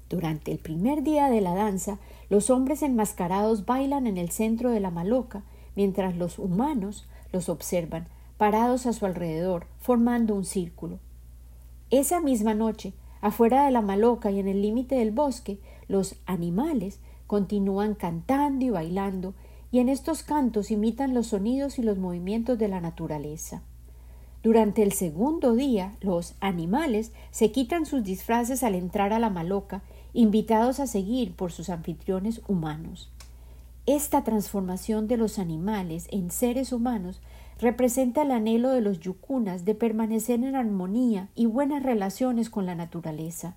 Durante 0.09 0.53
el 0.53 0.59
primer 0.59 1.03
día 1.03 1.29
de 1.31 1.41
la 1.41 1.53
danza, 1.53 1.99
los 2.29 2.49
hombres 2.49 2.83
enmascarados 2.83 3.67
bailan 3.67 4.07
en 4.07 4.19
el 4.19 4.31
centro 4.31 4.71
de 4.71 4.79
la 4.79 4.93
maloca, 4.93 5.43
mientras 5.75 6.15
los 6.15 6.39
humanos 6.39 7.09
los 7.33 7.49
observan, 7.49 8.07
parados 8.39 8.87
a 8.87 8.93
su 8.93 9.05
alrededor, 9.05 9.67
formando 9.81 10.37
un 10.37 10.45
círculo. 10.45 11.01
Esa 11.91 12.21
misma 12.21 12.55
noche, 12.55 12.93
afuera 13.21 13.65
de 13.65 13.73
la 13.73 13.83
maloca 13.83 14.31
y 14.31 14.39
en 14.39 14.47
el 14.47 14.63
límite 14.63 14.95
del 14.95 15.11
bosque, 15.11 15.59
los 15.89 16.15
animales 16.27 17.01
continúan 17.31 17.95
cantando 17.95 18.65
y 18.65 18.71
bailando, 18.71 19.35
y 19.71 19.79
en 19.79 19.89
estos 19.89 20.25
cantos 20.25 20.73
imitan 20.73 21.15
los 21.15 21.29
sonidos 21.29 21.79
y 21.79 21.83
los 21.83 21.97
movimientos 21.97 22.59
de 22.59 22.67
la 22.67 22.81
naturaleza. 22.81 23.63
Durante 24.43 24.83
el 24.83 24.91
segundo 24.91 25.55
día, 25.55 25.95
los 26.01 26.35
animales 26.41 27.13
se 27.31 27.53
quitan 27.53 27.87
sus 27.87 28.03
disfraces 28.03 28.65
al 28.65 28.75
entrar 28.75 29.13
a 29.13 29.21
la 29.21 29.31
maloca, 29.31 29.83
invitados 30.13 30.81
a 30.81 30.89
seguir 30.89 31.37
por 31.37 31.53
sus 31.53 31.71
anfitriones 31.71 32.43
humanos. 32.49 33.13
Esta 33.87 34.25
transformación 34.25 35.07
de 35.07 35.17
los 35.17 35.39
animales 35.39 36.09
en 36.11 36.33
seres 36.33 36.73
humanos 36.73 37.21
representa 37.61 38.23
el 38.23 38.33
anhelo 38.33 38.71
de 38.71 38.81
los 38.81 38.99
yucunas 38.99 39.65
de 39.65 39.77
permanecer 39.77 40.43
en 40.43 40.57
armonía 40.57 41.29
y 41.37 41.47
buenas 41.47 41.85
relaciones 41.85 42.51
con 42.51 42.67
la 42.67 42.75
naturaleza. 42.75 43.55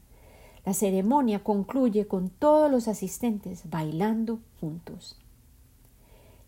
La 0.65 0.73
ceremonia 0.73 1.43
concluye 1.43 2.08
con 2.08 2.30
todos 2.30 2.71
los 2.71 2.88
asistentes 2.88 3.69
bailando 3.69 4.39
juntos. 4.62 5.17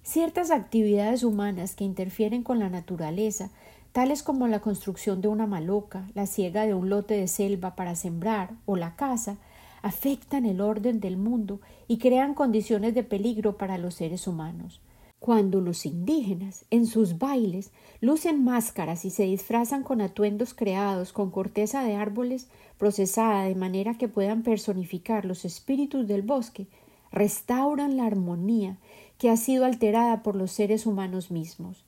Ciertas 0.03 0.51
actividades 0.51 1.23
humanas 1.23 1.75
que 1.75 1.83
interfieren 1.83 2.43
con 2.43 2.59
la 2.59 2.69
naturaleza, 2.69 3.49
tales 3.91 4.23
como 4.23 4.47
la 4.47 4.59
construcción 4.59 5.19
de 5.21 5.27
una 5.27 5.47
maloca, 5.47 6.07
la 6.13 6.27
siega 6.27 6.65
de 6.65 6.73
un 6.73 6.89
lote 6.89 7.15
de 7.15 7.27
selva 7.27 7.75
para 7.75 7.95
sembrar 7.95 8.51
o 8.65 8.75
la 8.75 8.95
caza, 8.95 9.37
afectan 9.81 10.45
el 10.45 10.61
orden 10.61 10.99
del 10.99 11.17
mundo 11.17 11.59
y 11.87 11.97
crean 11.97 12.33
condiciones 12.33 12.93
de 12.93 13.03
peligro 13.03 13.57
para 13.57 13.77
los 13.77 13.95
seres 13.95 14.27
humanos. 14.27 14.79
Cuando 15.19 15.59
los 15.61 15.85
indígenas, 15.85 16.65
en 16.69 16.85
sus 16.85 17.17
bailes, 17.17 17.71
lucen 17.99 18.43
máscaras 18.43 19.05
y 19.05 19.09
se 19.09 19.23
disfrazan 19.23 19.83
con 19.83 20.01
atuendos 20.01 20.53
creados 20.53 21.13
con 21.13 21.31
corteza 21.31 21.83
de 21.83 21.95
árboles 21.95 22.47
procesada 22.77 23.45
de 23.45 23.55
manera 23.55 23.97
que 23.97 24.07
puedan 24.07 24.43
personificar 24.43 25.25
los 25.25 25.45
espíritus 25.45 26.07
del 26.07 26.21
bosque, 26.21 26.67
restauran 27.11 27.97
la 27.97 28.05
armonía 28.05 28.77
que 29.17 29.29
ha 29.29 29.37
sido 29.37 29.65
alterada 29.65 30.21
por 30.21 30.35
los 30.35 30.51
seres 30.51 30.85
humanos 30.85 31.31
mismos. 31.31 31.85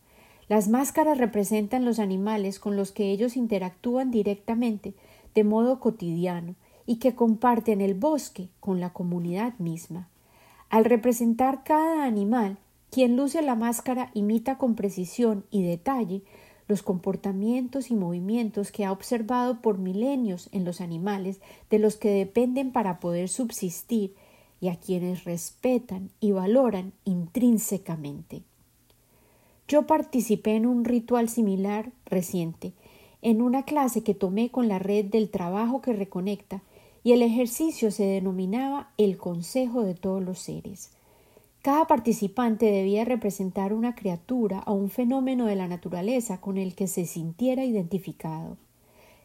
Las 0.47 0.69
máscaras 0.69 1.17
representan 1.17 1.83
los 1.83 1.99
animales 1.99 2.59
con 2.59 2.77
los 2.77 2.93
que 2.93 3.11
ellos 3.11 3.35
interactúan 3.35 4.11
directamente, 4.11 4.93
de 5.35 5.43
modo 5.43 5.79
cotidiano, 5.79 6.55
y 6.85 6.95
que 6.95 7.15
comparten 7.15 7.81
el 7.81 7.93
bosque 7.93 8.47
con 8.61 8.79
la 8.79 8.93
comunidad 8.93 9.53
misma. 9.59 10.07
Al 10.69 10.85
representar 10.85 11.63
cada 11.65 12.05
animal, 12.05 12.57
quien 12.89 13.15
luce 13.15 13.41
la 13.41 13.55
máscara 13.55 14.11
imita 14.13 14.57
con 14.57 14.75
precisión 14.75 15.45
y 15.51 15.63
detalle 15.63 16.23
los 16.67 16.83
comportamientos 16.83 17.91
y 17.91 17.95
movimientos 17.95 18.71
que 18.71 18.85
ha 18.85 18.91
observado 18.91 19.61
por 19.61 19.77
milenios 19.77 20.49
en 20.51 20.65
los 20.65 20.81
animales 20.81 21.39
de 21.69 21.79
los 21.79 21.95
que 21.95 22.09
dependen 22.09 22.71
para 22.71 22.99
poder 22.99 23.29
subsistir 23.29 24.15
y 24.59 24.69
a 24.69 24.75
quienes 24.75 25.23
respetan 25.23 26.09
y 26.19 26.31
valoran 26.31 26.93
intrínsecamente. 27.05 28.43
Yo 29.67 29.85
participé 29.85 30.55
en 30.55 30.65
un 30.65 30.85
ritual 30.85 31.29
similar 31.29 31.91
reciente, 32.05 32.73
en 33.21 33.41
una 33.41 33.63
clase 33.63 34.03
que 34.03 34.13
tomé 34.13 34.49
con 34.49 34.67
la 34.67 34.79
red 34.79 35.05
del 35.05 35.29
trabajo 35.29 35.81
que 35.81 35.93
reconecta, 35.93 36.61
y 37.03 37.13
el 37.13 37.21
ejercicio 37.21 37.91
se 37.91 38.03
denominaba 38.03 38.89
el 38.97 39.17
Consejo 39.17 39.83
de 39.83 39.93
todos 39.93 40.21
los 40.21 40.39
seres. 40.39 40.91
Cada 41.61 41.85
participante 41.85 42.65
debía 42.67 43.03
representar 43.03 43.73
una 43.73 43.95
criatura 43.95 44.63
o 44.65 44.73
un 44.73 44.89
fenómeno 44.89 45.45
de 45.45 45.55
la 45.55 45.67
naturaleza 45.67 46.39
con 46.39 46.57
el 46.57 46.75
que 46.75 46.87
se 46.87 47.05
sintiera 47.05 47.65
identificado. 47.65 48.57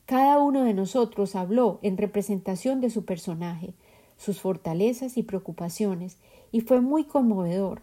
Cada 0.07 0.39
uno 0.39 0.65
de 0.65 0.75
nosotros 0.75 1.37
habló 1.37 1.79
en 1.83 1.97
representación 1.97 2.81
de 2.81 2.91
su 2.91 3.05
personaje, 3.05 3.75
sus 4.17 4.41
fortalezas 4.41 5.17
y 5.17 5.23
preocupaciones, 5.23 6.17
y 6.51 6.63
fue 6.63 6.81
muy 6.81 7.05
conmovedor. 7.05 7.83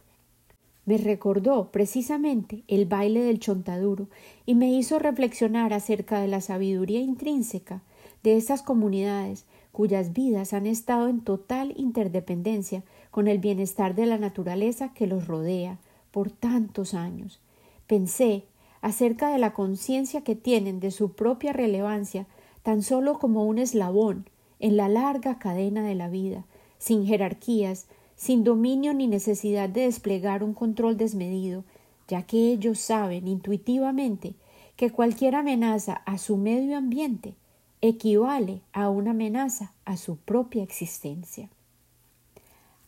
Me 0.85 0.97
recordó 0.97 1.71
precisamente 1.71 2.63
el 2.67 2.85
baile 2.85 3.21
del 3.21 3.39
chontaduro 3.39 4.07
y 4.45 4.55
me 4.55 4.71
hizo 4.71 4.99
reflexionar 4.99 5.71
acerca 5.71 6.19
de 6.19 6.27
la 6.27 6.41
sabiduría 6.41 6.99
intrínseca 6.99 7.81
de 8.23 8.37
estas 8.37 8.61
comunidades 8.61 9.45
cuyas 9.71 10.13
vidas 10.13 10.53
han 10.53 10.65
estado 10.65 11.07
en 11.07 11.21
total 11.21 11.73
interdependencia 11.77 12.83
con 13.11 13.27
el 13.27 13.39
bienestar 13.39 13.95
de 13.95 14.05
la 14.05 14.17
naturaleza 14.17 14.93
que 14.93 15.07
los 15.07 15.27
rodea 15.27 15.77
por 16.11 16.29
tantos 16.29 16.93
años. 16.93 17.39
Pensé 17.87 18.45
acerca 18.81 19.29
de 19.31 19.39
la 19.39 19.53
conciencia 19.53 20.21
que 20.21 20.35
tienen 20.35 20.79
de 20.79 20.91
su 20.91 21.13
propia 21.13 21.53
relevancia 21.53 22.27
tan 22.63 22.81
solo 22.81 23.19
como 23.19 23.45
un 23.45 23.57
eslabón 23.57 24.25
en 24.59 24.77
la 24.77 24.89
larga 24.89 25.39
cadena 25.39 25.83
de 25.83 25.95
la 25.95 26.09
vida, 26.09 26.45
sin 26.77 27.05
jerarquías, 27.05 27.87
sin 28.15 28.43
dominio 28.43 28.93
ni 28.93 29.07
necesidad 29.07 29.69
de 29.69 29.81
desplegar 29.81 30.43
un 30.43 30.53
control 30.53 30.97
desmedido, 30.97 31.63
ya 32.07 32.23
que 32.23 32.51
ellos 32.51 32.79
saben 32.79 33.27
intuitivamente 33.27 34.33
que 34.75 34.91
cualquier 34.91 35.35
amenaza 35.35 35.93
a 36.05 36.17
su 36.17 36.37
medio 36.37 36.77
ambiente 36.77 37.35
equivale 37.81 38.61
a 38.73 38.89
una 38.89 39.11
amenaza 39.11 39.73
a 39.85 39.95
su 39.95 40.17
propia 40.17 40.63
existencia. 40.63 41.49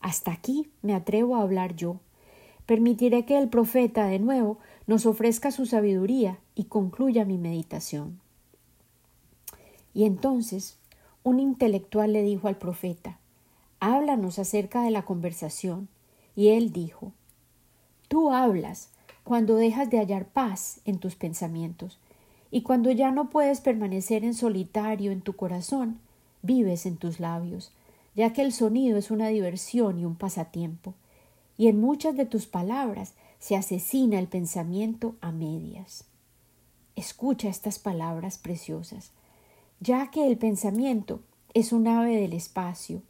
Hasta 0.02 0.32
aquí 0.32 0.68
me 0.82 0.94
atrevo 0.94 1.36
a 1.36 1.42
hablar 1.42 1.74
yo. 1.74 1.96
Permitiré 2.66 3.24
que 3.24 3.38
el 3.38 3.48
profeta 3.48 4.06
de 4.06 4.18
nuevo 4.18 4.58
nos 4.86 5.06
ofrezca 5.06 5.50
su 5.50 5.64
sabiduría 5.64 6.38
y 6.54 6.64
concluya 6.64 7.24
mi 7.24 7.38
meditación. 7.38 8.20
Y 9.94 10.04
entonces 10.04 10.76
un 11.22 11.40
intelectual 11.40 12.12
le 12.12 12.22
dijo 12.22 12.48
al 12.48 12.58
profeta 12.58 13.18
háblanos 13.82 14.38
acerca 14.38 14.84
de 14.84 14.92
la 14.92 15.02
conversación. 15.02 15.88
Y 16.36 16.50
él 16.50 16.72
dijo, 16.72 17.12
Tú 18.06 18.30
hablas 18.30 18.90
cuando 19.24 19.56
dejas 19.56 19.90
de 19.90 19.98
hallar 19.98 20.26
paz 20.26 20.80
en 20.84 20.98
tus 20.98 21.16
pensamientos, 21.16 21.98
y 22.52 22.62
cuando 22.62 22.92
ya 22.92 23.10
no 23.10 23.28
puedes 23.28 23.60
permanecer 23.60 24.24
en 24.24 24.34
solitario 24.34 25.10
en 25.10 25.20
tu 25.20 25.34
corazón, 25.34 25.98
vives 26.42 26.86
en 26.86 26.96
tus 26.96 27.18
labios, 27.18 27.72
ya 28.14 28.32
que 28.32 28.42
el 28.42 28.52
sonido 28.52 28.98
es 28.98 29.10
una 29.10 29.28
diversión 29.28 29.98
y 29.98 30.04
un 30.04 30.16
pasatiempo, 30.16 30.94
y 31.56 31.68
en 31.68 31.80
muchas 31.80 32.16
de 32.16 32.26
tus 32.26 32.46
palabras 32.46 33.14
se 33.38 33.56
asesina 33.56 34.18
el 34.18 34.28
pensamiento 34.28 35.16
a 35.20 35.32
medias. 35.32 36.04
Escucha 36.96 37.48
estas 37.48 37.78
palabras 37.78 38.38
preciosas, 38.38 39.10
ya 39.80 40.10
que 40.10 40.26
el 40.26 40.38
pensamiento 40.38 41.20
es 41.54 41.72
un 41.72 41.88
ave 41.88 42.20
del 42.20 42.32
espacio, 42.32 43.02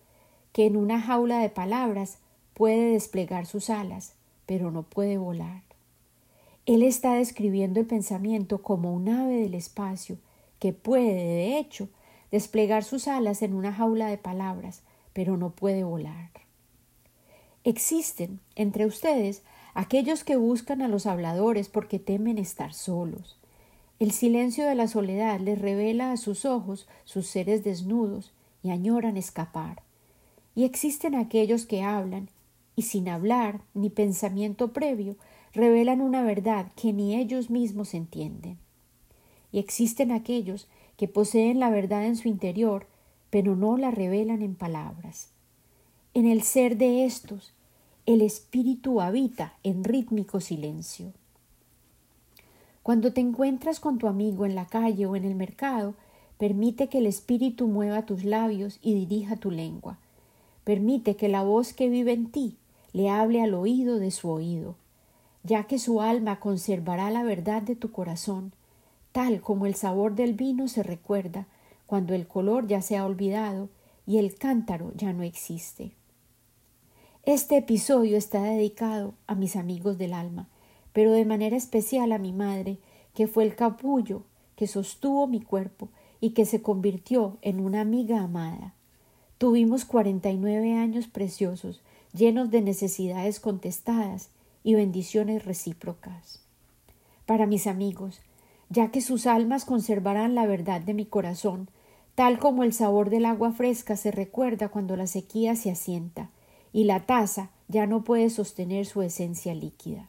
que 0.52 0.66
en 0.66 0.76
una 0.76 1.00
jaula 1.00 1.38
de 1.40 1.48
palabras 1.48 2.18
puede 2.54 2.92
desplegar 2.92 3.46
sus 3.46 3.70
alas, 3.70 4.14
pero 4.46 4.70
no 4.70 4.82
puede 4.82 5.18
volar. 5.18 5.62
Él 6.64 6.82
está 6.82 7.14
describiendo 7.14 7.80
el 7.80 7.86
pensamiento 7.86 8.62
como 8.62 8.92
un 8.92 9.08
ave 9.08 9.40
del 9.40 9.54
espacio, 9.54 10.16
que 10.58 10.72
puede, 10.72 11.14
de 11.14 11.58
hecho, 11.58 11.88
desplegar 12.30 12.84
sus 12.84 13.08
alas 13.08 13.42
en 13.42 13.54
una 13.54 13.72
jaula 13.72 14.06
de 14.06 14.16
palabras, 14.16 14.82
pero 15.12 15.36
no 15.36 15.50
puede 15.50 15.84
volar. 15.84 16.30
Existen 17.64 18.40
entre 18.56 18.86
ustedes 18.86 19.42
aquellos 19.74 20.24
que 20.24 20.36
buscan 20.36 20.82
a 20.82 20.88
los 20.88 21.06
habladores 21.06 21.68
porque 21.68 21.98
temen 21.98 22.38
estar 22.38 22.74
solos. 22.74 23.38
El 23.98 24.10
silencio 24.10 24.66
de 24.66 24.74
la 24.74 24.88
soledad 24.88 25.38
les 25.38 25.60
revela 25.60 26.12
a 26.12 26.16
sus 26.16 26.44
ojos 26.44 26.88
sus 27.04 27.26
seres 27.26 27.62
desnudos 27.62 28.32
y 28.62 28.70
añoran 28.70 29.16
escapar. 29.16 29.82
Y 30.54 30.64
existen 30.64 31.14
aquellos 31.14 31.66
que 31.66 31.82
hablan 31.82 32.28
y 32.74 32.82
sin 32.82 33.08
hablar 33.08 33.60
ni 33.74 33.90
pensamiento 33.90 34.72
previo 34.72 35.16
revelan 35.52 36.00
una 36.00 36.22
verdad 36.22 36.72
que 36.74 36.92
ni 36.92 37.14
ellos 37.14 37.50
mismos 37.50 37.94
entienden. 37.94 38.58
Y 39.52 39.58
existen 39.58 40.10
aquellos 40.10 40.68
que 40.96 41.08
poseen 41.08 41.60
la 41.60 41.70
verdad 41.70 42.06
en 42.06 42.16
su 42.16 42.28
interior, 42.28 42.86
pero 43.32 43.56
no 43.56 43.78
la 43.78 43.90
revelan 43.90 44.42
en 44.42 44.54
palabras. 44.54 45.30
En 46.12 46.26
el 46.26 46.42
ser 46.42 46.76
de 46.76 47.06
estos, 47.06 47.54
el 48.04 48.20
espíritu 48.20 49.00
habita 49.00 49.54
en 49.62 49.84
rítmico 49.84 50.38
silencio. 50.38 51.14
Cuando 52.82 53.14
te 53.14 53.22
encuentras 53.22 53.80
con 53.80 53.96
tu 53.96 54.06
amigo 54.06 54.44
en 54.44 54.54
la 54.54 54.66
calle 54.66 55.06
o 55.06 55.16
en 55.16 55.24
el 55.24 55.34
mercado, 55.34 55.94
permite 56.36 56.90
que 56.90 56.98
el 56.98 57.06
espíritu 57.06 57.68
mueva 57.68 58.04
tus 58.04 58.22
labios 58.22 58.78
y 58.82 58.92
dirija 58.92 59.36
tu 59.36 59.50
lengua. 59.50 59.96
Permite 60.64 61.16
que 61.16 61.30
la 61.30 61.42
voz 61.42 61.72
que 61.72 61.88
vive 61.88 62.12
en 62.12 62.30
ti 62.30 62.58
le 62.92 63.08
hable 63.08 63.40
al 63.40 63.54
oído 63.54 63.98
de 63.98 64.10
su 64.10 64.28
oído, 64.28 64.74
ya 65.42 65.64
que 65.64 65.78
su 65.78 66.02
alma 66.02 66.38
conservará 66.38 67.10
la 67.10 67.22
verdad 67.22 67.62
de 67.62 67.76
tu 67.76 67.92
corazón, 67.92 68.52
tal 69.10 69.40
como 69.40 69.64
el 69.64 69.74
sabor 69.74 70.16
del 70.16 70.34
vino 70.34 70.68
se 70.68 70.82
recuerda 70.82 71.46
cuando 71.92 72.14
el 72.14 72.26
color 72.26 72.66
ya 72.68 72.80
se 72.80 72.96
ha 72.96 73.04
olvidado 73.04 73.68
y 74.06 74.16
el 74.16 74.34
cántaro 74.36 74.92
ya 74.96 75.12
no 75.12 75.24
existe. 75.24 75.92
Este 77.22 77.58
episodio 77.58 78.16
está 78.16 78.42
dedicado 78.44 79.12
a 79.26 79.34
mis 79.34 79.56
amigos 79.56 79.98
del 79.98 80.14
alma, 80.14 80.48
pero 80.94 81.12
de 81.12 81.26
manera 81.26 81.54
especial 81.54 82.12
a 82.12 82.18
mi 82.18 82.32
madre, 82.32 82.78
que 83.12 83.26
fue 83.26 83.44
el 83.44 83.54
capullo 83.56 84.22
que 84.56 84.66
sostuvo 84.66 85.26
mi 85.26 85.42
cuerpo 85.42 85.90
y 86.18 86.30
que 86.30 86.46
se 86.46 86.62
convirtió 86.62 87.36
en 87.42 87.60
una 87.60 87.82
amiga 87.82 88.22
amada. 88.22 88.72
Tuvimos 89.36 89.84
cuarenta 89.84 90.30
y 90.30 90.38
nueve 90.38 90.72
años 90.72 91.08
preciosos, 91.08 91.82
llenos 92.14 92.50
de 92.50 92.62
necesidades 92.62 93.38
contestadas 93.38 94.30
y 94.64 94.76
bendiciones 94.76 95.44
recíprocas. 95.44 96.40
Para 97.26 97.44
mis 97.44 97.66
amigos, 97.66 98.22
ya 98.70 98.90
que 98.90 99.02
sus 99.02 99.26
almas 99.26 99.66
conservarán 99.66 100.34
la 100.34 100.46
verdad 100.46 100.80
de 100.80 100.94
mi 100.94 101.04
corazón, 101.04 101.68
tal 102.14 102.38
como 102.38 102.64
el 102.64 102.72
sabor 102.72 103.10
del 103.10 103.26
agua 103.26 103.52
fresca 103.52 103.96
se 103.96 104.10
recuerda 104.10 104.68
cuando 104.68 104.96
la 104.96 105.06
sequía 105.06 105.56
se 105.56 105.70
asienta, 105.70 106.30
y 106.72 106.84
la 106.84 107.00
taza 107.00 107.50
ya 107.68 107.86
no 107.86 108.04
puede 108.04 108.30
sostener 108.30 108.86
su 108.86 109.02
esencia 109.02 109.54
líquida. 109.54 110.08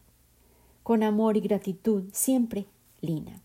Con 0.83 1.03
amor 1.03 1.37
y 1.37 1.41
gratitud, 1.41 2.03
siempre, 2.11 2.65
Lina. 3.01 3.41